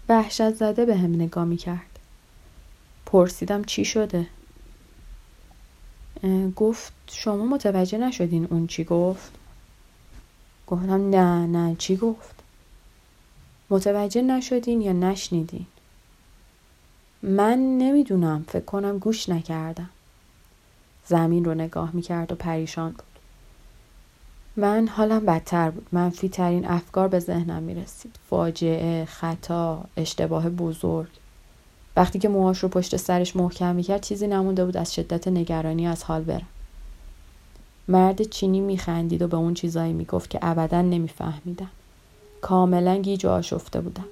وحشت 0.08 0.50
زده 0.54 0.84
به 0.84 0.96
هم 0.96 1.14
نگاه 1.14 1.44
می‌کرد. 1.44 1.98
پرسیدم 3.06 3.64
چی 3.64 3.84
شده؟ 3.84 4.26
گفت 6.56 6.92
شما 7.06 7.44
متوجه 7.46 7.98
نشدین 7.98 8.46
اون 8.50 8.66
چی 8.66 8.84
گفت؟ 8.84 9.30
گفتم 10.66 11.10
نه 11.10 11.46
نه. 11.46 11.76
چی 11.78 11.96
گفت؟ 11.96 12.34
متوجه 13.70 14.22
نشدین 14.22 14.80
یا 14.80 14.92
نشنیدین؟ 14.92 15.66
من 17.22 17.58
نمی‌دونم. 17.78 18.44
فکر 18.48 18.64
کنم 18.64 18.98
گوش 18.98 19.28
نکردم. 19.28 19.90
زمین 21.06 21.44
رو 21.44 21.54
نگاه 21.54 21.90
می‌کرد 21.92 22.32
و 22.32 22.34
پریشان 22.34 22.90
بود. 22.90 23.02
من 24.56 24.88
حالم 24.88 25.26
بدتر 25.26 25.70
بود. 25.70 25.86
منفی 25.92 26.28
ترین 26.28 26.66
افکار 26.68 27.08
به 27.08 27.18
ذهنم 27.18 27.62
می‌رسید. 27.62 28.16
فاجعه 28.30 29.04
خطا 29.04 29.84
اشتباه 29.96 30.48
بزرگ. 30.48 31.08
وقتی 31.96 32.18
که 32.18 32.28
موهاش 32.28 32.58
رو 32.58 32.68
پشت 32.68 32.96
سرش 32.96 33.36
محکم 33.36 33.74
می‌کرد 33.74 34.02
چیزی 34.02 34.26
نمونده 34.26 34.64
بود 34.64 34.76
از 34.76 34.94
شدت 34.94 35.28
نگرانی 35.28 35.86
از 35.86 36.04
حال 36.04 36.22
برم 36.22 36.46
مرد 37.88 38.22
چینی 38.22 38.60
میخندید 38.60 39.22
و 39.22 39.28
به 39.28 39.36
اون 39.36 39.54
چیزایی 39.54 39.92
می‌گفت 39.92 40.30
که 40.30 40.38
ابدا 40.42 40.82
نمیفهمیدم 40.82 41.70
کاملا 42.40 42.96
گیج 42.96 43.26
و 43.26 43.28
آشفته 43.28 43.80
بودم 43.80 44.04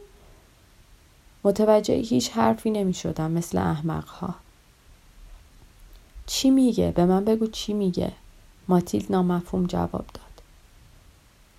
متوجه 1.45 1.95
هیچ 1.95 2.31
حرفی 2.31 2.71
نمی‌شدم 2.71 3.31
مثل 3.31 3.59
احمقها. 3.59 4.35
چی 6.27 6.51
میگه؟ 6.51 6.93
به 6.97 7.05
من 7.05 7.25
بگو 7.25 7.47
چی 7.47 7.73
میگه؟ 7.73 8.13
ماتیلد 8.69 9.13
نامفهوم 9.13 9.67
جواب 9.67 9.93
داد. 9.93 10.43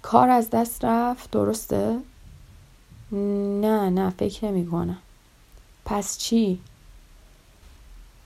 کار 0.02 0.30
از 0.30 0.50
دست 0.50 0.86
رفت؟ 0.86 1.32
درسته؟ 1.32 2.00
نه 3.12 3.90
نه 3.90 4.10
فکر 4.10 4.46
نمی 4.46 4.68
کنم 4.68 4.98
پس 5.86 6.18
چی؟ 6.18 6.60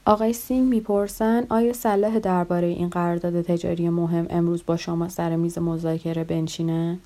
آقای 0.06 0.34
سینگ 0.34 0.70
می‌پرسن 0.70 1.46
آیا 1.50 1.74
صلاحه 1.74 2.20
درباره 2.20 2.68
این 2.68 2.89
قرارداد 2.89 3.42
تجاری 3.42 3.89
مهم 3.89 4.28
امروز 4.30 4.63
با 4.66 4.78
شما 4.78 5.10
سر 5.10 5.36
میز 5.36 5.58
مذاکره 5.58 6.24
بنشینه؟ 6.24 7.00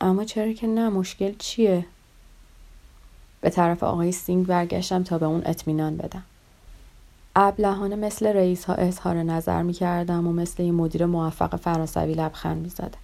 اما 0.00 0.24
چرا 0.24 0.52
که 0.52 0.66
نه 0.66 0.88
مشکل 0.88 1.34
چیه؟ 1.38 1.86
به 3.40 3.50
طرف 3.50 3.82
آقای 3.82 4.12
سینگ 4.12 4.46
برگشتم 4.46 5.02
تا 5.02 5.18
به 5.18 5.26
اون 5.26 5.42
اطمینان 5.46 5.96
بدم. 5.96 6.22
ابلهانه 7.36 7.96
مثل 7.96 8.26
رئیس 8.26 8.64
ها 8.64 8.74
اظهار 8.74 9.16
نظر 9.16 9.62
می 9.62 9.72
کردم 9.72 10.26
و 10.26 10.32
مثل 10.32 10.62
یه 10.62 10.72
مدیر 10.72 11.06
موفق 11.06 11.56
فرانسوی 11.56 12.14
لبخند 12.14 12.62
می 12.62 12.68
زدم. 12.68 12.98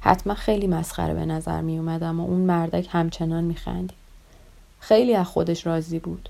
حتما 0.00 0.34
خیلی 0.34 0.66
مسخره 0.66 1.14
به 1.14 1.26
نظر 1.26 1.60
می 1.60 1.78
اومدم 1.78 2.20
و 2.20 2.24
اون 2.24 2.40
مردک 2.40 2.88
همچنان 2.90 3.44
می 3.44 3.54
خندید. 3.54 4.01
خیلی 4.82 5.14
از 5.14 5.26
خودش 5.26 5.66
راضی 5.66 5.98
بود. 5.98 6.28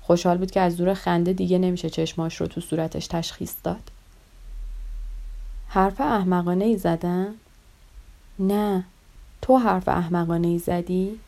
خوشحال 0.00 0.38
بود 0.38 0.50
که 0.50 0.60
از 0.60 0.76
دور 0.76 0.94
خنده 0.94 1.32
دیگه 1.32 1.58
نمیشه 1.58 1.90
چشماش 1.90 2.40
رو 2.40 2.46
تو 2.46 2.60
صورتش 2.60 3.06
تشخیص 3.06 3.54
داد. 3.64 3.90
حرف 5.68 6.00
احمقانه 6.00 6.64
ای 6.64 6.76
زدن؟ 6.76 7.34
نه. 8.38 8.84
تو 9.42 9.56
حرف 9.56 9.88
احمقانه 9.88 10.48
ای 10.48 10.58
زدی؟ 10.58 11.20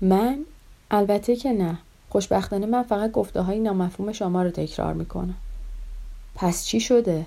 من؟ 0.00 0.38
البته 0.90 1.36
که 1.36 1.52
نه. 1.52 1.78
خوشبختانه 2.10 2.66
من 2.66 2.82
فقط 2.82 3.12
گفته 3.12 3.40
های 3.40 3.58
نامفهوم 3.58 4.12
شما 4.12 4.42
رو 4.42 4.50
تکرار 4.50 4.94
می‌کنم. 4.94 5.34
پس 6.34 6.64
چی 6.64 6.80
شده؟ 6.80 7.26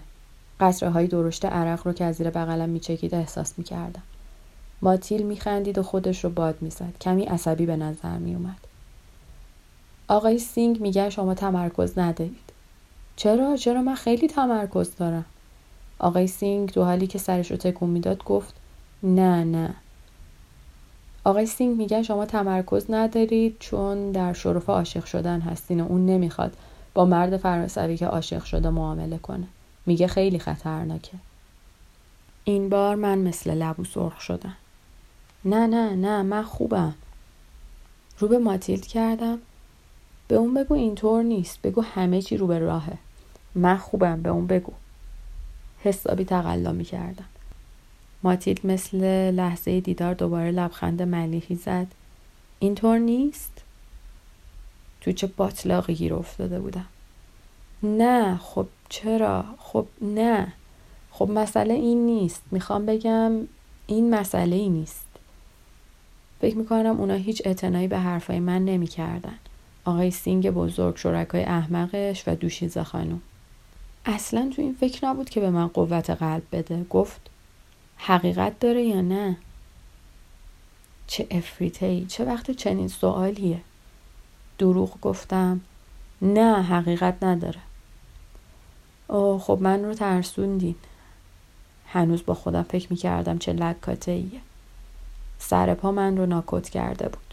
قطره 0.60 0.90
های 0.90 1.08
درشت 1.08 1.46
عرق 1.46 1.88
رو 1.88 1.94
که 1.94 2.06
از 2.06 2.16
زیر 2.16 2.30
بغلم 2.30 2.70
میچکید 2.70 3.16
احساس 3.16 3.54
می‌کردم. 3.58 4.04
ماتیل 4.82 5.24
میخندید 5.24 5.78
و 5.78 5.84
خودش 5.84 6.24
رو 6.24 6.30
باد 6.30 6.62
می‌زد. 6.62 6.94
کمی 7.02 7.24
عصبی 7.24 7.66
به 7.66 7.76
نظر 7.76 8.18
میومد. 8.18 8.71
آقای 10.12 10.40
سینگ 10.40 10.82
میگن 10.82 11.10
شما 11.10 11.34
تمرکز 11.34 12.00
ندارید. 12.00 12.52
چرا؟ 13.16 13.58
چرا 13.58 13.82
من 13.82 13.96
خیلی 13.96 14.28
تمرکز 14.28 14.96
دارم. 14.96 15.26
آقای 16.00 16.28
سینگ 16.28 16.74
در 16.74 16.84
حالی 16.84 17.08
که 17.08 17.20
سرش 17.20 17.52
رو 17.52 17.58
تکون 17.58 17.90
می‌داد 17.90 18.24
گفت 18.24 18.54
نه 19.04 19.44
نه. 19.44 19.74
آقای 21.24 21.46
سینگ 21.46 21.78
میگن 21.78 22.02
شما 22.02 22.26
تمرکز 22.26 22.86
ندارید 22.90 23.56
چون 23.60 24.12
در 24.12 24.34
شرف 24.34 24.70
عاشق 24.70 25.06
شدن 25.06 25.42
هستین 25.42 25.82
و 25.82 25.88
اون 25.88 26.06
نمی‌خواد 26.06 26.58
با 26.94 27.06
مرد 27.06 27.38
فرانسوی 27.38 27.98
که 27.98 28.08
عاشق 28.08 28.44
شده 28.44 28.70
معامله 28.70 29.18
کنه. 29.18 29.48
میگه 29.86 30.08
خیلی 30.08 30.40
خطرناکه. 30.40 31.18
این 32.44 32.70
بار 32.70 32.96
من 32.96 33.18
مثل 33.18 33.54
لبو 33.54 33.84
سرخ 33.84 34.22
شدم. 34.22 34.58
نه 35.46 35.68
نه 35.68 35.96
نه 35.96 36.22
من 36.22 36.44
خوبم. 36.44 36.94
رو 38.20 38.28
به 38.28 38.38
ماتیلد 38.38 38.88
کردم. 38.88 39.40
به 40.32 40.38
اون 40.38 40.54
بگو 40.54 40.74
اینطور 40.74 41.24
نیست. 41.24 41.62
بگو 41.62 41.82
همه 41.82 42.22
چی 42.22 42.38
رو 42.38 42.48
به 42.48 42.60
راهه. 42.60 42.98
من 43.56 43.78
خوبم 43.78 44.22
به 44.22 44.30
اون 44.30 44.48
بگو. 44.48 44.74
حسابی 45.84 46.26
تقلا 46.26 46.72
می 46.72 46.84
کردم 46.84 47.26
ماتیلد 48.24 48.68
مثل 48.68 49.32
لحظه 49.32 49.80
دیدار 49.80 50.14
دوباره 50.14 50.52
لبخند 50.52 51.02
ملیحی 51.02 51.56
زد. 51.56 51.88
اینطور 52.60 52.98
نیست؟ 52.98 53.64
تو 55.02 55.12
چه 55.12 55.28
باطلاقی 55.28 55.94
گیر 55.96 56.14
افتاده 56.14 56.60
بودم. 56.60 56.88
نه 57.84 58.38
خب 58.38 58.68
چرا؟ 58.90 59.46
خب 59.58 59.86
نه. 60.02 60.54
خب 61.12 61.30
مسئله 61.30 61.74
این 61.74 62.06
نیست. 62.06 62.42
می‌خوام 62.52 62.86
بگم 62.86 63.32
این 63.88 64.16
مسئله 64.16 64.56
ای 64.56 64.70
نیست. 64.70 65.08
فکر 66.42 66.58
می‌کنم 66.58 67.00
اونا 67.00 67.14
هیچ 67.14 67.42
اعتنایی 67.46 67.88
به 67.88 68.00
حرفای 68.00 68.40
من 68.40 68.66
نمی‌کردن. 68.66 69.38
آقای 69.86 70.12
سینگ 70.12 70.50
بزرگ 70.50 70.98
شرکای 70.98 71.44
احمقش 71.44 72.24
و 72.28 72.36
دوشیزه 72.36 72.84
خانم. 72.84 73.22
اصلا 74.06 74.52
تو 74.56 74.62
این 74.62 74.74
فکر 74.80 75.06
نبود 75.06 75.30
که 75.30 75.40
به 75.40 75.50
من 75.50 75.68
قوت 75.68 76.10
قلب 76.10 76.44
بده. 76.52 76.84
گفت 76.90 77.22
حقیقت 77.98 78.60
داره 78.60 78.84
یا 78.84 79.02
نه؟ 79.02 79.38
چه 81.08 81.28
افریته 81.32 81.86
ای 81.86 82.06
چه 82.06 82.26
وقت 82.26 82.52
چنین 82.52 82.88
سوالیه؟ 82.88 83.62
دروغ 84.58 85.02
گفتم 85.02 85.62
نه 86.22 86.62
حقیقت 86.62 87.24
نداره. 87.24 87.60
اوه 89.08 89.42
خب 89.42 89.58
من 89.62 89.86
رو 89.86 89.94
ترسوندین. 89.94 90.76
هنوز 91.88 92.26
با 92.26 92.34
خودم 92.34 92.64
فکر 92.64 92.88
می‌کردم 92.90 93.38
چه 93.38 93.54
لکاته 93.54 94.12
ایه 94.12 94.42
سر 95.40 95.74
پا 95.74 95.92
من 95.92 96.18
رو 96.18 96.26
ناکوت 96.26 96.70
کرده 96.70 97.10
بود. 97.10 97.31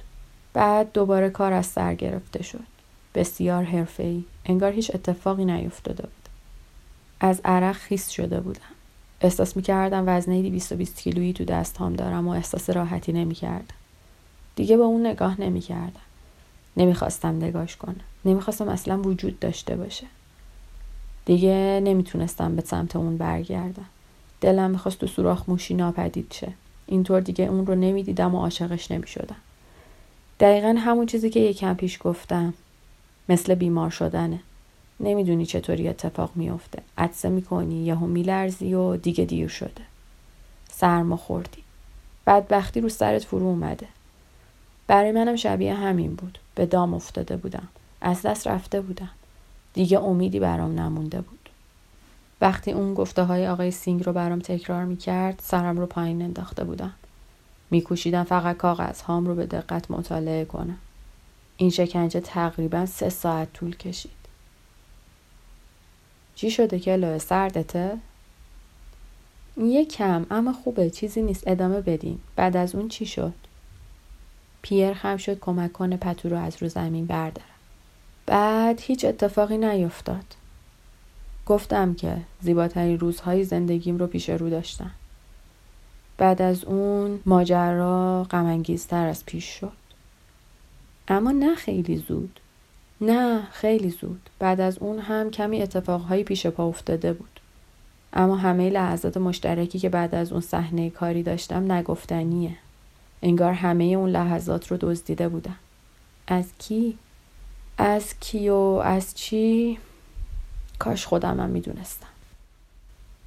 بعد 0.59 0.93
دوباره 0.93 1.31
کار 1.31 1.53
از 1.53 1.67
سر 1.67 1.95
گرفته 1.95 2.43
شد. 2.43 2.65
بسیار 3.15 3.65
حرفه‌ای. 3.65 4.25
انگار 4.47 4.73
هیچ 4.73 4.91
اتفاقی 4.95 5.45
نیفتاده 5.45 6.03
بود. 6.03 6.29
از 7.21 7.41
عرق 7.45 7.77
خیس 7.77 8.09
شده 8.09 8.41
بودم. 8.41 8.61
احساس 9.21 9.57
می‌کردم 9.57 10.05
وزنه 10.07 10.43
220 10.43 10.97
کیلویی 10.97 11.33
تو 11.33 11.45
دستهام 11.45 11.95
دارم 11.95 12.29
و 12.29 12.31
احساس 12.31 12.71
راحتی 12.71 13.13
نمی‌کردم. 13.13 13.75
دیگه 14.57 14.77
به 14.77 14.83
اون 14.83 15.07
نگاه 15.07 15.41
نمی‌کردم. 15.41 16.01
نمی‌خواستم 16.77 17.37
نگاش 17.37 17.77
کنم. 17.77 18.01
نمی‌خواستم 18.25 18.69
اصلا 18.69 19.01
وجود 19.03 19.41
داشته 19.41 19.77
باشه. 19.77 20.07
دیگه 21.25 21.81
نمی‌تونستم 21.85 22.57
به 22.57 22.63
سمت 22.63 22.97
اون 22.97 23.17
برگردم. 23.17 23.87
دلم 24.41 24.71
می‌خواست 24.71 24.99
تو 24.99 25.07
سوراخ 25.07 25.49
موشی 25.49 25.75
ناپدید 25.75 26.33
شه. 26.33 26.53
اینطور 26.87 27.21
دیگه 27.21 27.45
اون 27.45 27.67
رو 27.67 27.75
نمی‌دیدم 27.75 28.35
و 28.35 28.39
عاشقش 28.39 28.91
نمی‌شدم. 28.91 29.37
دقیقا 30.41 30.77
همون 30.79 31.07
چیزی 31.07 31.31
که 31.31 31.41
یکم 31.41 31.75
پیش 31.75 31.99
گفتم. 32.01 32.55
مثل 33.29 33.55
بیمار 33.55 33.91
شدنه 33.91 34.41
نمی‌دونی 35.01 35.47
چطوری 35.47 35.89
اتفاق 35.89 36.31
میافته. 36.35 36.83
عدسه 36.99 37.29
می‌کنی 37.29 37.85
یهو 37.85 38.07
میلرزی 38.07 38.75
و 38.75 38.97
دیگه 38.97 39.25
دیر 39.25 39.49
شده. 39.49 39.83
سرما 40.71 41.17
خوردی. 41.17 41.63
بدبختی 42.27 42.81
رو 42.81 42.89
سرت 42.89 43.25
فرو 43.25 43.47
اومده. 43.47 43.87
برای 44.87 45.13
منم 45.13 45.37
شبیه 45.37 45.75
همین 45.75 46.15
بود. 46.15 46.39
به 46.55 46.67
دام 46.67 46.95
افتاده 46.95 47.37
بودم. 47.37 47.69
از 48.01 48.23
دست 48.23 48.47
رفته 48.47 48.81
بودم. 48.81 49.11
دیگه 49.75 49.99
امیدی 49.99 50.41
برام 50.41 50.81
نمونده 50.81 51.21
بود. 51.21 51.49
وقتی 52.41 52.73
اون 52.73 52.95
گفته 52.95 53.23
های 53.23 53.49
آقای 53.49 53.71
سینگ 53.71 54.07
رو 54.07 54.13
برام 54.13 54.39
تکرار 54.39 54.85
می 54.85 54.97
کرد 54.97 55.41
سرم 55.43 55.79
رو 55.79 55.87
پایین 55.87 56.23
انداخته 56.23 56.65
بودم. 56.65 56.93
میکوشیدم 57.71 58.25
فقط 58.25 58.57
کاغذ 58.57 59.01
هام 59.01 59.27
رو 59.27 59.35
به 59.35 59.47
دقت 59.47 59.91
مطالعه 59.91 60.45
کنم. 60.45 60.79
این 61.57 61.71
شکنجه 61.71 62.21
تقریبا 62.21 62.87
سه 62.87 63.09
ساعت 63.09 63.53
طول 63.53 63.77
کشید. 63.77 64.11
چی 66.35 66.51
شده 66.51 66.79
که 66.79 66.97
لوه 66.97 67.19
سردته؟ 67.19 67.99
یه 69.57 69.85
کم 69.85 70.27
اما 70.31 70.53
خوبه 70.53 70.91
چیزی 70.91 71.23
نیست 71.23 71.49
ادامه 71.49 71.81
بدین. 71.81 72.19
بعد 72.37 72.57
از 72.57 72.75
اون 72.75 72.89
چی 72.89 73.07
شد؟ 73.07 73.35
پیر 74.63 74.95
خم 74.95 75.17
شد 75.17 75.41
کمک 75.41 75.73
کنه 75.73 75.97
پتو 75.97 76.29
رو 76.29 76.37
از 76.37 76.63
رو 76.63 76.69
زمین 76.69 77.07
بردارم. 77.07 77.49
بعد 78.27 78.81
هیچ 78.81 79.05
اتفاقی 79.05 79.59
نیفتاد. 79.59 80.25
گفتم 81.47 81.95
که 81.95 82.17
زیباترین 82.41 82.99
روزهای 82.99 83.45
زندگیم 83.45 83.99
رو 83.99 84.07
پیش 84.07 84.31
رو 84.31 84.51
داشتم. 84.51 84.91
بعد 86.19 86.43
از 86.43 86.65
اون 86.65 87.21
ماجرا 87.27 88.27
غمانگیزتر 88.31 89.07
از 89.07 89.27
پیش 89.27 89.45
شد. 89.45 89.73
اما 91.09 91.31
نه 91.31 91.55
خیلی 91.55 91.97
زود. 92.09 92.41
نه 93.01 93.43
خیلی 93.53 93.91
زود. 93.91 94.31
بعد 94.39 94.61
از 94.61 94.79
اون 94.79 94.99
هم 94.99 95.31
کمی 95.31 95.63
اتفاقهایی 95.63 96.25
پیش 96.25 96.47
پا 96.47 96.67
افتاده 96.67 97.13
بود. 97.13 97.41
اما 98.13 98.37
همه 98.37 98.71
لحظات 98.71 99.17
مشترکی 99.17 99.79
که 99.79 99.89
بعد 99.89 100.15
از 100.15 100.33
اون 100.33 100.41
صحنه 100.41 100.91
کاری 100.91 101.23
داشتم 101.23 101.73
نگفتنیه. 101.73 102.57
انگار 103.23 103.53
همه 103.53 103.85
اون 103.85 104.11
لحظات 104.11 104.71
رو 104.71 104.77
دزدیده 104.81 105.29
بودم. 105.29 105.57
از 106.27 106.45
کی؟ 106.59 106.99
از 107.79 108.15
کی 108.21 108.49
و 108.49 108.55
از 108.85 109.15
چی؟ 109.15 109.79
کاش 110.79 111.07
خودم 111.07 111.41
هم 111.41 111.51
می‌دونستم. 111.51 112.07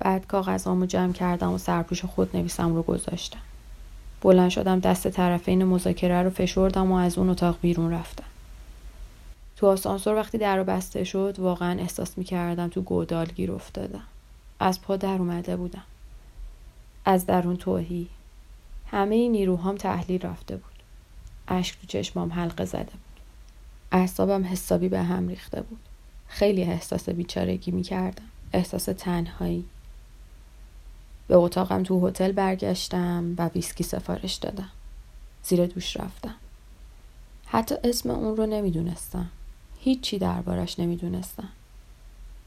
بعد 0.01 0.27
کاغذامو 0.27 0.85
جمع 0.85 1.13
کردم 1.13 1.53
و 1.53 1.57
سرپوش 1.57 2.05
خود 2.05 2.37
نویسم 2.37 2.75
رو 2.75 2.83
گذاشتم. 2.83 3.39
بلند 4.21 4.49
شدم 4.49 4.79
دست 4.79 5.07
طرفین 5.07 5.63
مذاکره 5.63 6.21
رو 6.23 6.29
فشردم 6.29 6.91
و 6.91 6.95
از 6.95 7.17
اون 7.17 7.29
اتاق 7.29 7.57
بیرون 7.61 7.91
رفتم. 7.91 8.23
تو 9.55 9.67
آسانسور 9.67 10.15
وقتی 10.15 10.37
در 10.37 10.63
بسته 10.63 11.03
شد 11.03 11.35
واقعا 11.39 11.79
احساس 11.79 12.17
می‌کردم 12.17 12.67
تو 12.67 12.81
گودال 12.81 13.25
گیر 13.25 13.51
افتادم. 13.51 14.03
از 14.59 14.81
پا 14.81 14.97
در 14.97 15.17
اومده 15.17 15.55
بودم. 15.55 15.83
از 17.05 17.25
درون 17.25 17.57
توهی. 17.57 18.07
همه 18.91 19.29
نیروهام 19.29 19.77
تحلیل 19.77 20.21
رفته 20.21 20.55
بود. 20.55 20.71
اشک 21.47 21.81
تو 21.81 21.87
چشمام 21.87 22.33
حلقه 22.33 22.65
زده 22.65 22.83
بود. 22.83 23.19
اعصابم 23.91 24.45
حسابی 24.45 24.89
به 24.89 25.03
هم 25.03 25.27
ریخته 25.27 25.61
بود. 25.61 25.79
خیلی 26.27 26.63
احساس 26.63 27.09
بیچارگی 27.09 27.71
می‌کردم. 27.71 28.23
احساس 28.53 28.85
تنهایی. 28.85 29.65
به 31.31 31.37
اتاقم 31.37 31.83
تو 31.83 32.07
هتل 32.07 32.31
برگشتم 32.31 33.35
و 33.37 33.47
ویسکی 33.47 33.83
سفارش 33.83 34.35
دادم. 34.35 34.69
زیر 35.43 35.65
دوش 35.65 35.97
رفتم. 35.97 36.35
حتی 37.45 37.75
اسم 37.83 38.09
اون 38.09 38.37
رو 38.37 38.45
نمی‌دونستم. 38.45 39.29
هیچی 39.79 40.19
دربارش 40.19 40.79
نمی‌دونستم. 40.79 41.49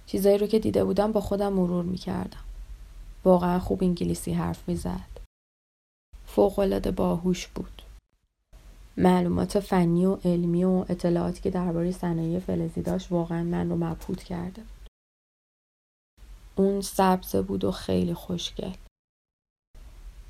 چیزایی 0.07 0.39
رو 0.39 0.47
که 0.47 0.59
دیده 0.59 0.85
بودم 0.85 1.13
با 1.13 1.21
خودم 1.21 1.53
مرور 1.53 1.85
می‌کردم. 1.85 2.45
واقعا 3.25 3.59
خوب 3.59 3.83
انگلیسی 3.83 4.33
حرف 4.33 4.69
می‌زد. 4.69 5.21
فوقالعاده 6.27 6.91
باهوش 6.91 7.47
بود. 7.47 7.83
معلومات 8.97 9.61
فنی 9.61 10.07
و 10.07 10.15
علمی 10.25 10.65
و 10.65 10.85
اطلاعاتی 10.89 11.41
که 11.43 11.51
درباره 11.51 11.93
صنایع 11.93 12.39
فلزی 12.39 12.83
داشت 12.83 13.13
واقعا 13.13 13.43
من 13.43 13.71
رو 13.71 13.77
مبهوت 13.77 14.23
کرده 14.23 14.63
اون 16.57 16.81
سبز 16.81 17.37
بود 17.37 17.65
و 17.65 17.73
خیلی 17.73 18.15
خوشگل 18.15 18.73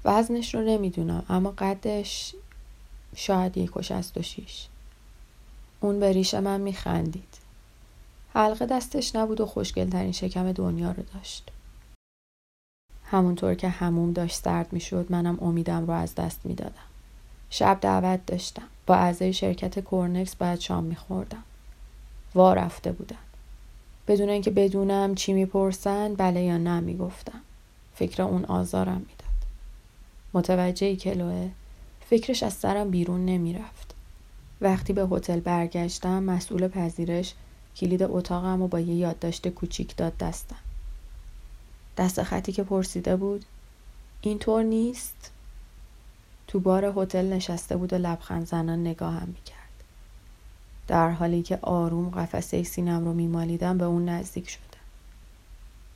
وزنش 0.04 0.54
رو 0.54 0.60
نمی‌دونم 0.60 1.26
اما 1.28 1.54
قدش 1.58 2.34
شاید 3.16 3.56
یک 3.56 3.76
و 3.76 3.82
شست 3.82 4.18
و 4.18 4.22
شیش 4.22 4.66
اون 5.80 6.00
به 6.00 6.12
ریش 6.12 6.34
من 6.34 6.60
میخندید. 6.60 7.38
حلقه 8.34 8.66
دستش 8.66 9.16
نبود 9.16 9.40
و 9.40 9.46
خوشگل 9.46 9.90
ترین 9.90 10.12
شکم 10.12 10.52
دنیا 10.52 10.92
رو 10.92 11.02
داشت. 11.02 11.50
همونطور 13.04 13.54
که 13.54 13.68
هموم 13.68 14.12
داشت 14.12 14.36
سرد 14.36 14.72
می‌شد 14.72 15.06
منم 15.12 15.38
امیدم 15.40 15.86
رو 15.86 15.92
از 15.92 16.14
دست 16.14 16.40
می‌دادم. 16.44 16.84
شب 17.50 17.78
دعوت 17.80 18.26
داشتم. 18.26 18.68
با 18.86 18.94
اعضای 18.94 19.32
شرکت 19.32 19.78
کورنکس 19.78 20.36
باید 20.36 20.60
شام 20.60 20.84
میخوردم. 20.84 21.44
وا 22.34 22.52
رفته 22.52 22.92
بودم. 22.92 23.23
بدون 24.08 24.28
اینکه 24.28 24.50
بدونم 24.50 25.14
چی 25.14 25.32
می‌پرسن 25.32 26.14
بله 26.14 26.42
یا 26.42 26.58
نه 26.58 26.80
می‌گفتم. 26.80 27.40
فکر 27.94 28.22
اون 28.22 28.44
آزارم 28.44 28.98
می‌داد. 28.98 29.48
متوجه 30.34 30.96
کلوه 30.96 31.50
فکرش 32.10 32.42
از 32.42 32.52
سرم 32.52 32.90
بیرون 32.90 33.26
نمی‌رفت. 33.26 33.94
وقتی 34.60 34.92
به 34.92 35.06
هتل 35.10 35.40
برگشتم 35.40 36.22
مسئول 36.22 36.68
پذیرش 36.68 37.34
کلید 37.76 38.02
اتاقم 38.02 38.62
و 38.62 38.68
با 38.68 38.80
یه 38.80 38.94
یادداشت 38.94 39.48
کوچیک 39.48 39.96
داد 39.96 40.18
دستم. 40.18 40.56
دست 41.96 42.22
خطی 42.22 42.52
که 42.52 42.62
پرسیده 42.62 43.16
بود 43.16 43.44
اینطور 44.20 44.62
نیست؟ 44.62 45.30
تو 46.46 46.60
بار 46.60 46.92
هتل 46.96 47.32
نشسته 47.32 47.76
بود 47.76 47.92
و 47.92 47.96
لبخند 47.96 48.46
زنان 48.46 48.80
نگاهم 48.80 49.28
می‌کرد. 49.28 49.63
در 50.88 51.10
حالی 51.10 51.42
که 51.42 51.58
آروم 51.62 52.10
قفسه 52.10 52.62
سینم 52.62 53.04
رو 53.04 53.12
میمالیدم 53.12 53.78
به 53.78 53.84
اون 53.84 54.08
نزدیک 54.08 54.50
شدم. 54.50 54.60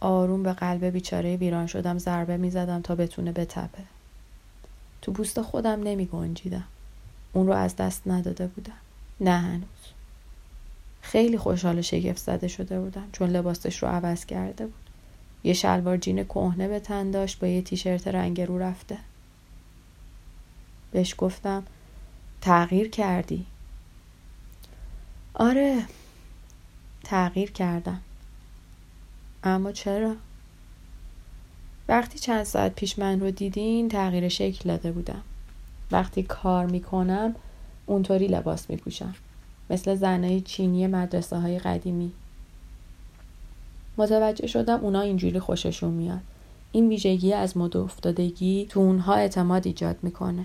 آروم 0.01 0.43
به 0.43 0.53
قلب 0.53 0.85
بیچاره 0.85 1.37
ویران 1.37 1.67
شدم 1.67 1.99
ضربه 1.99 2.37
می‌زدم 2.37 2.83
تا 2.83 2.95
بتونه 2.95 3.33
بتپه. 3.33 3.83
تو 5.03 5.13
پوست 5.13 5.43
خودم 5.43 5.83
نمی 5.83 6.07
گنجیدم 6.07 6.65
اون 7.33 7.47
رو 7.47 7.53
از 7.53 7.77
دست 7.77 8.03
نداده 8.07 8.47
بودم. 8.47 8.73
نه 9.21 9.39
هنوز. 9.39 9.63
خیلی 11.03 11.39
خوشحال 11.39 11.79
و 11.79 11.83
شگفت 11.83 12.19
زده 12.19 12.49
شده 12.49 12.81
بودم 12.81 13.09
چون 13.13 13.31
لباسش 13.31 13.83
رو 13.83 13.89
عوض 13.89 14.25
کرده 14.25 14.67
بود. 14.67 14.91
یه 15.45 15.53
شلوار 15.53 15.97
جین 15.97 16.25
کهنه 16.25 16.69
به 16.69 16.81
تن 16.81 17.11
داشت 17.11 17.39
با 17.39 17.47
یه 17.47 17.63
تیشرت 17.63 18.09
رنگ 18.09 18.41
رو 18.41 18.59
رفته. 18.59 18.99
بهش 20.91 21.15
گفتم 21.19 21.63
تغییر 22.41 22.91
کردی. 22.91 23.47
آره. 25.39 25.85
تغییر 27.05 27.51
کردم. 27.51 28.01
اما 29.45 29.73
چرا؟ 29.73 30.15
وقتی 31.89 32.19
چند 32.19 32.45
ساعت 32.45 32.75
پیش 32.75 32.99
من 32.99 33.21
رو 33.21 33.31
دیدین 33.31 33.89
تغییر 33.89 34.29
شکل 34.29 34.69
داده 34.69 34.93
بودم. 34.93 35.23
وقتی 35.93 36.23
کار 36.23 36.67
می‌کنم 36.67 37.35
اونطوری 37.87 38.27
لباس 38.27 38.71
میپوشم. 38.71 39.15
مثل 39.71 39.95
زنای 39.95 40.41
چینی 40.41 40.87
مدرسه 40.87 41.37
های 41.37 41.59
قدیمی. 41.59 42.13
متوجه 43.97 44.47
شدم 44.47 44.81
اونا 44.81 45.01
اینجوری 45.01 45.41
خوششون 45.41 45.91
میاد. 45.91 46.21
این 46.73 46.89
ویژگی 46.89 47.33
از 47.33 47.57
مد 47.57 47.77
افتادگی 47.77 48.67
تو 48.71 48.81
اونها 48.81 49.15
اعتماد 49.15 49.67
ایجاد 49.67 49.97
می‌کنه. 50.03 50.45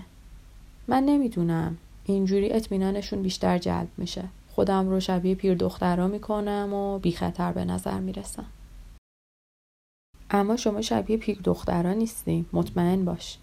من 0.88 1.02
نمی‌دونم. 1.02 1.76
اینجوری 2.04 2.52
اطمینانشون 2.52 3.22
بیشتر 3.22 3.58
جلب 3.58 3.88
میشه. 3.96 4.24
خودم 4.54 4.88
رو 4.88 5.00
شبیه 5.00 5.34
پیر 5.34 5.54
دخترا 5.54 6.08
می‌کنم 6.08 6.72
و 6.72 6.98
بی 6.98 7.12
خطر 7.12 7.52
به 7.52 7.64
نظر 7.64 8.00
می‌رسم. 8.00 8.46
اما 10.30 10.56
شما 10.56 10.80
شبیه 10.80 11.16
پیر 11.16 11.40
دخترا 11.44 11.92
نیستین 11.92 12.46
مطمئن 12.52 13.04
باش. 13.04 13.38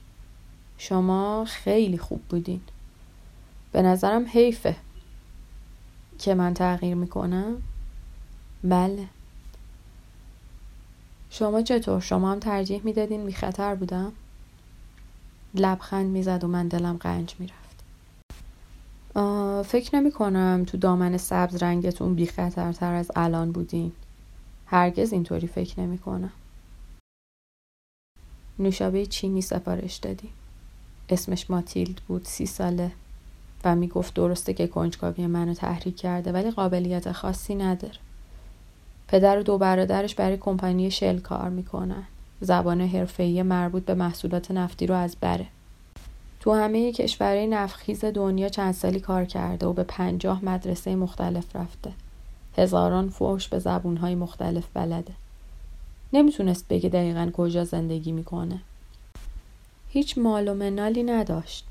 شما 0.78 1.46
خیلی 1.48 1.98
خوب 1.98 2.22
بودین. 2.30 2.62
به 3.72 3.82
نظرم 3.82 4.26
حیفه. 4.28 4.76
که 6.20 6.34
من 6.34 6.54
تغییر 6.54 6.96
می‌کنم؟ 6.96 7.62
بله. 8.64 9.08
شما 11.30 11.62
چطور؟ 11.62 12.00
شما 12.00 12.32
هم 12.32 12.40
ترجیح 12.40 12.82
می‌دادین 12.84 13.26
بی 13.26 13.34
خطر 13.34 13.76
بودم؟ 13.76 14.12
لبخند 15.56 16.10
می‌زد 16.12 16.44
و 16.44 16.48
من 16.48 16.68
دلم 16.68 16.98
قنج 16.98 17.36
می‌رفت. 17.40 17.61
فکر 19.66 19.96
نمی 19.96 20.12
کنم 20.12 20.64
تو 20.68 20.78
دامن 20.78 21.18
سبز 21.18 21.64
رنگتون 21.64 22.16
بی 22.16 22.26
خطرتر 22.26 22.94
از 22.94 23.12
الان 23.16 23.52
بودین. 23.52 23.92
هرگز 24.66 25.14
اینطوری 25.14 25.48
فکر 25.48 25.80
نمی 25.80 25.98
کنم 25.98 26.32
نوشابه 28.60 29.06
چینی 29.06 29.42
سفارش 29.42 29.96
دادی؟ 29.96 30.30
اسمش 31.10 31.50
ماتیلد 31.50 32.02
بود 32.08 32.26
سی 32.26 32.46
ساله. 32.46 32.92
و 33.66 33.76
می‌گفت 33.76 34.14
درسته 34.14 34.54
که 34.54 34.68
کنجکاوی 34.68 35.28
منو 35.28 35.54
تحریک 35.54 35.96
کرده 35.96 36.32
ولی 36.32 36.52
قابلیت 36.52 37.12
خاصی 37.12 37.56
نداره. 37.56 37.98
پدر 39.08 39.40
و 39.40 39.44
دو 39.44 39.58
برادرش 39.58 40.16
برای 40.16 40.38
کمپانی 40.38 40.92
شل 40.92 41.20
کار 41.20 41.50
می‌کنن. 41.50 42.04
زبان 42.42 42.82
حرفه‌ای 42.82 43.44
مربوط 43.44 43.86
به 43.86 43.94
محصولات 43.94 44.52
نفتی 44.52 44.88
رو 44.88 44.96
از 44.96 45.16
بره. 45.22 45.48
تو 46.42 46.54
همه 46.54 46.92
کشورهای 46.92 47.48
نفخیز 47.48 48.06
دنیا 48.06 48.50
چند 48.50 48.74
سالی 48.74 49.00
کار 49.00 49.26
کرده 49.26 49.66
و 49.66 49.74
به 49.74 49.84
پنجاه 49.84 50.46
مدرسه 50.46 50.96
مختلف 50.96 51.56
رفته. 51.56 51.92
هزاران 52.58 53.10
فوش 53.10 53.48
به 53.48 53.60
زبونهای 53.60 54.16
مختلف 54.16 54.64
بلده. 54.74 55.14
نمی‌تونست 56.14 56.68
بگه 56.68 56.90
دقیقا 56.90 57.32
کجا 57.34 57.64
زندگی 57.64 58.12
می‌کنه. 58.12 58.60
هیچ 59.90 60.18
مال 60.18 60.48
و 60.48 60.54
منالی 60.54 61.04
نداشت 61.04 61.66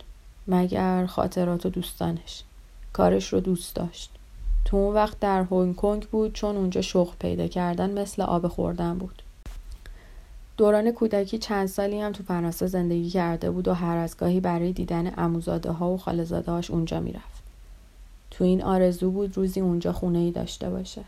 مگر 0.48 1.06
خاطرات 1.06 1.66
و 1.66 1.70
دوستانش. 1.70 2.42
کارش 2.92 3.32
رو 3.32 3.40
دوست 3.40 3.76
داشت. 3.76 4.10
تو 4.64 4.76
اون 4.76 4.94
وقت 4.94 5.20
در 5.20 5.42
هنگ 5.50 5.76
کنگ 5.76 6.06
بود 6.06 6.32
چون 6.32 6.56
اونجا 6.56 6.80
شغل 6.80 7.14
پیدا 7.20 7.46
کردن 7.46 7.98
مثل 7.98 8.22
آب 8.22 8.48
خوردن 8.48 8.98
بود. 8.98 9.22
دوران 10.60 10.90
کودکی 10.90 11.38
چند 11.38 11.68
سالی 11.68 12.00
هم 12.00 12.12
تو 12.12 12.22
فرانسه 12.22 12.66
زندگی 12.66 13.10
کرده 13.10 13.50
بود 13.50 13.68
و 13.68 13.74
هر 13.74 13.96
از 13.96 14.16
گاهی 14.16 14.40
برای 14.40 14.72
دیدن 14.72 15.06
عموزاده 15.06 15.70
ها 15.70 15.90
و 15.90 15.98
خالزاده 15.98 16.50
هاش 16.52 16.70
اونجا 16.70 17.00
می‌رفت. 17.00 17.42
تو 18.30 18.44
این 18.44 18.62
آرزو 18.62 19.10
بود 19.10 19.36
روزی 19.36 19.60
اونجا 19.60 19.92
خونه 19.92 20.18
ای 20.18 20.30
داشته 20.30 20.70
باشه. 20.70 21.04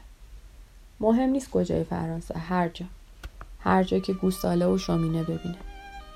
مهم 1.01 1.31
نیست 1.31 1.51
کجای 1.51 1.85
فرانسه 1.85 2.39
هر 2.39 2.69
جا. 2.69 2.87
هر 3.61 3.83
جا 3.83 3.99
که 3.99 4.13
گوساله 4.13 4.67
و 4.67 4.79
شامینه 4.79 5.23
ببینه. 5.23 5.59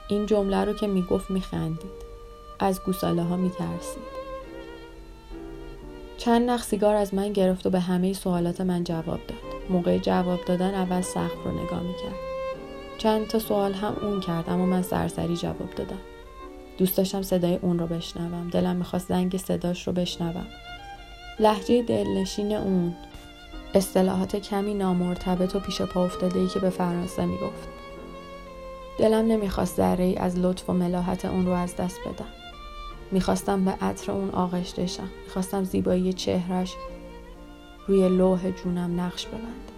این 0.09 0.27
جمله 0.27 0.65
رو 0.65 0.73
که 0.73 0.87
می‌گفت 0.87 1.31
میخندید. 1.31 2.07
از 2.61 2.81
گوساله 2.81 3.23
ها 3.23 3.37
میترسید. 3.37 4.03
چند 6.19 6.51
نخ 6.51 6.63
سیگار 6.65 6.95
از 6.95 7.15
من 7.15 7.33
گرفت 7.33 7.67
و 7.67 7.71
به 7.71 7.81
همه 7.81 8.13
سوالات 8.13 8.61
من 8.61 8.85
جواب 8.85 9.21
داد. 9.29 9.39
موقع 9.71 9.99
جواب 9.99 10.45
دادن 10.47 10.75
اول 10.75 11.01
سقف 11.01 11.45
رو 11.45 11.65
نگاه 11.65 11.83
می‌کرد. 11.83 12.36
چند 12.99 13.27
تا 13.27 13.39
سوال 13.39 13.73
هم 13.73 13.97
اون 14.03 14.21
کرد 14.21 14.51
اما 14.51 14.67
من 14.67 14.83
سرسری 14.83 15.37
جواب 15.37 15.75
دادم. 15.77 15.99
دوست 16.79 16.97
داشتم 16.97 17.23
صدای 17.23 17.59
اون 17.63 17.79
رو 17.79 17.87
بشنوم. 17.87 18.49
دلم 18.51 18.77
می‌خواست 18.77 19.09
زنگ 19.09 19.37
صداش 19.37 19.87
رو 19.87 19.93
بشنوم. 19.93 20.47
لحجه 21.41 21.83
دلنشین 21.83 22.53
اون. 22.53 22.95
اصطلاحات 23.75 24.37
کمی 24.37 24.75
نامرتبط 24.75 25.57
و 25.57 25.61
پیش 25.61 25.83
پا 25.83 26.05
افتاده 26.05 26.41
ای 26.41 26.47
که 26.47 26.59
به 26.59 26.71
فرانسه 26.71 27.25
می‌گفت. 27.25 27.69
دلم 28.99 29.27
نمی‌خواست 29.27 29.77
ذره 29.77 30.05
ای 30.05 30.17
از 30.17 30.39
لطف 30.39 30.71
و 30.71 30.73
ملاحت 30.73 31.25
اون 31.25 31.47
رو 31.47 31.53
از 31.53 31.77
دست 31.77 32.01
بدم. 32.01 32.29
می‌خواستم 33.13 33.65
به 33.65 33.71
عطر 33.71 34.13
اون 34.13 34.31
آغشته 34.31 34.87
شم. 34.87 35.09
می‌خواستم 35.25 35.65
زیبایی 35.65 36.13
چهرش 36.13 36.75
روی 37.87 38.09
لوح 38.09 38.51
جونم 38.51 39.01
نقش 39.01 39.27
ببند 39.27 39.71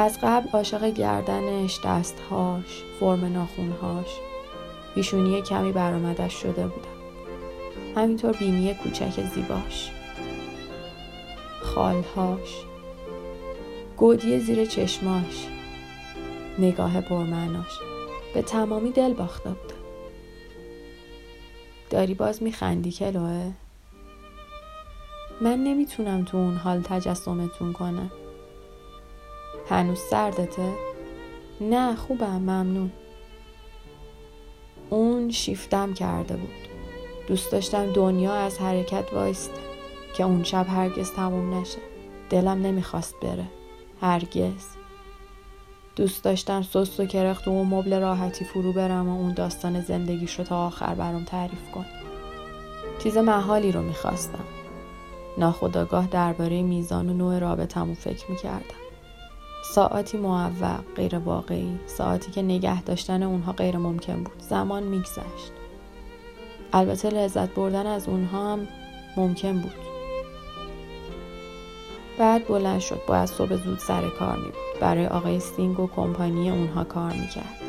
از 0.00 0.18
قبل 0.22 0.48
عاشق 0.52 0.84
گردنش 0.84 1.80
دستهاش 1.84 2.82
فرم 3.00 3.24
ناخونهاش. 3.24 4.08
پیشونی 4.94 5.42
کمی 5.42 5.72
برآمدش 5.72 6.32
شده 6.32 6.66
بودم. 6.66 6.88
همینطور 7.96 8.32
بینی 8.32 8.74
کوچک 8.74 9.20
زیباش. 9.34 9.90
خالهاش. 11.62 12.64
گودی 13.96 14.38
زیر 14.38 14.64
چشماش. 14.64 15.46
نگاه 16.58 17.00
پرمعناش. 17.00 17.78
به 18.34 18.42
تمامی 18.42 18.90
دل 18.90 19.12
باخته 19.12 19.50
بودم 19.50 19.74
داری 21.90 22.14
باز 22.14 22.42
میخندی 22.42 22.92
کلوه؟ 22.92 23.52
من 25.40 25.64
نمی‌تونم 25.64 26.24
تو 26.24 26.36
اون 26.36 26.56
حال 26.56 26.82
تجسمتون 26.82 27.72
کنم. 27.72 28.10
هنوز 29.70 29.98
سردته؟ 29.98 30.72
نه 31.60 31.96
خوبم 31.96 32.36
ممنون. 32.36 32.92
اون 34.90 35.30
شیفتم 35.30 35.94
کرده 35.94 36.36
بود. 36.36 36.54
دوست 37.26 37.52
داشتم 37.52 37.92
دنیا 37.92 38.34
از 38.34 38.58
حرکت 38.58 39.12
وایسته 39.12 39.60
که 40.14 40.24
اون 40.24 40.42
شب 40.42 40.66
هرگز 40.68 41.12
تموم 41.12 41.54
نشه. 41.54 41.78
دلم 42.30 42.62
نمی‌خواست 42.62 43.14
بره. 43.22 43.44
هرگز. 44.00 44.66
دوست 45.96 46.24
داشتم 46.24 46.62
سست 46.62 47.00
و 47.00 47.06
کرخت 47.06 47.48
و 47.48 47.64
مبل 47.64 48.00
راحتی 48.00 48.44
فرو 48.44 48.72
برم 48.72 49.08
و 49.08 49.20
اون 49.20 49.34
داستان 49.34 49.80
زندگیش 49.80 50.38
رو 50.38 50.44
تا 50.44 50.66
آخر 50.66 50.94
برام 50.94 51.24
تعریف 51.24 51.70
کن 51.74 51.86
چیز 53.02 53.16
محالی 53.16 53.72
رو 53.72 53.82
می‌خواستم. 53.82 54.44
ناخداگاه 55.38 56.06
درباره 56.06 56.62
میزان 56.62 57.08
و 57.08 57.12
نوع 57.12 57.38
رابطمون 57.38 57.94
فکر 57.94 58.30
می‌کردم. 58.30 58.87
ساعتی 59.74 60.18
معوق 60.18 60.80
غیر 60.96 61.18
واقعی. 61.18 61.78
ساعتی 61.86 62.30
که 62.30 62.42
نگه 62.42 62.82
داشتن 62.82 63.22
اونها 63.22 63.52
غیر 63.52 63.76
ممکن 63.76 64.24
بود. 64.24 64.38
زمان 64.38 64.82
میگذشت. 64.82 65.52
البته 66.72 67.10
لذت 67.10 67.54
بردن 67.54 67.86
از 67.86 68.08
اونها 68.08 68.52
هم 68.52 68.68
ممکن 69.16 69.52
بود. 69.52 69.72
بعد 72.18 72.48
بلند 72.48 72.80
شد. 72.80 73.00
باید 73.06 73.26
صبح 73.26 73.56
زود 73.56 73.78
سر 73.78 74.08
کار 74.08 74.36
می 74.36 74.44
بود. 74.44 74.80
برای 74.80 75.06
آقای 75.06 75.40
سینگ 75.40 75.80
و 75.80 75.86
کمپانی 75.86 76.50
اونها 76.50 76.84
کار 76.84 77.12
می‌کرد 77.12 77.60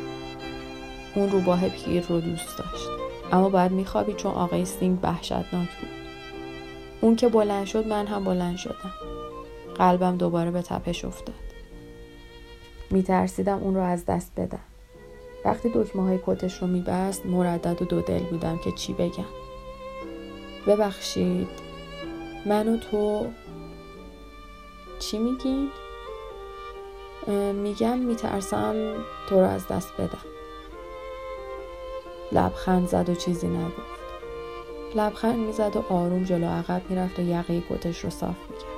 اون 1.14 1.30
روباه 1.30 1.68
پیر 1.68 2.06
رو 2.08 2.20
دوست 2.20 2.58
داشت. 2.58 2.88
اما 3.32 3.48
باید 3.48 3.72
میخوابید 3.72 4.16
چون 4.16 4.32
آقای 4.32 4.64
سینگ 4.64 4.98
وحشتناک 5.02 5.68
بود. 5.80 5.90
اون 7.00 7.16
که 7.16 7.28
بلند 7.28 7.66
شد 7.66 7.86
من 7.86 8.06
هم 8.06 8.24
بلند 8.24 8.56
شدم. 8.56 8.92
قلبم 9.74 10.16
دوباره 10.16 10.50
به 10.50 10.62
تپش 10.62 11.04
افتاد. 11.04 11.49
میترسیدم 12.90 13.58
اون 13.58 13.74
رو 13.74 13.80
از 13.80 14.06
دست 14.06 14.32
بدم. 14.36 14.64
وقتی 15.44 15.70
دکمه 15.74 16.02
های 16.02 16.18
کتش 16.26 16.62
رو 16.62 16.66
میبست 16.66 17.26
مردد 17.26 17.82
و 17.82 17.84
دو 17.84 18.00
دل 18.00 18.18
بودم 18.18 18.58
که 18.58 18.72
چی 18.72 18.92
بگم. 18.92 19.24
ببخشید. 20.66 21.48
من 22.46 22.68
و 22.68 22.76
تو 22.76 23.26
چی 24.98 25.18
میگین؟ 25.18 25.68
میگم 27.52 27.98
میترسم 27.98 28.74
تو 29.28 29.40
رو 29.40 29.46
از 29.46 29.68
دست 29.68 29.92
بدم. 29.98 30.24
لبخند 32.32 32.88
زد 32.88 33.08
و 33.08 33.14
چیزی 33.14 33.48
نگفت. 33.48 34.00
لبخند 34.94 35.38
می‌زد 35.38 35.76
و 35.76 35.94
آروم 35.94 36.24
جلو 36.24 36.46
عقب 36.46 36.82
می‌رفت 36.88 37.18
و 37.18 37.22
یقه 37.22 37.62
کتش 37.70 38.04
رو 38.04 38.10
صاف 38.10 38.36
می‌کرد. 38.50 38.70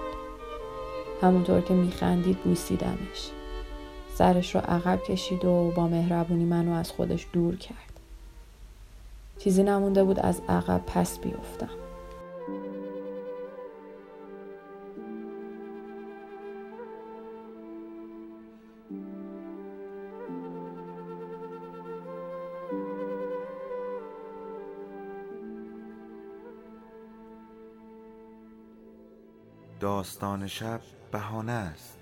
همونطور 1.22 1.60
که 1.60 1.74
میخندید 1.74 2.38
بوسیدمش. 2.38 3.30
سرش 4.14 4.54
رو 4.54 4.60
عقب 4.60 5.02
کشید 5.02 5.44
و 5.44 5.72
با 5.76 5.88
مهربونی 5.88 6.44
منو 6.44 6.72
از 6.72 6.90
خودش 6.90 7.26
دور 7.32 7.56
کرد. 7.56 7.76
چیزی 9.38 9.62
نمونده 9.62 10.04
بود 10.04 10.20
از 10.20 10.40
عقب 10.48 10.82
پس 10.86 11.18
بیفتم. 11.18 11.68
داستان 29.80 30.46
شب 30.46 30.80
بهانه 31.12 31.52
است. 31.52 32.01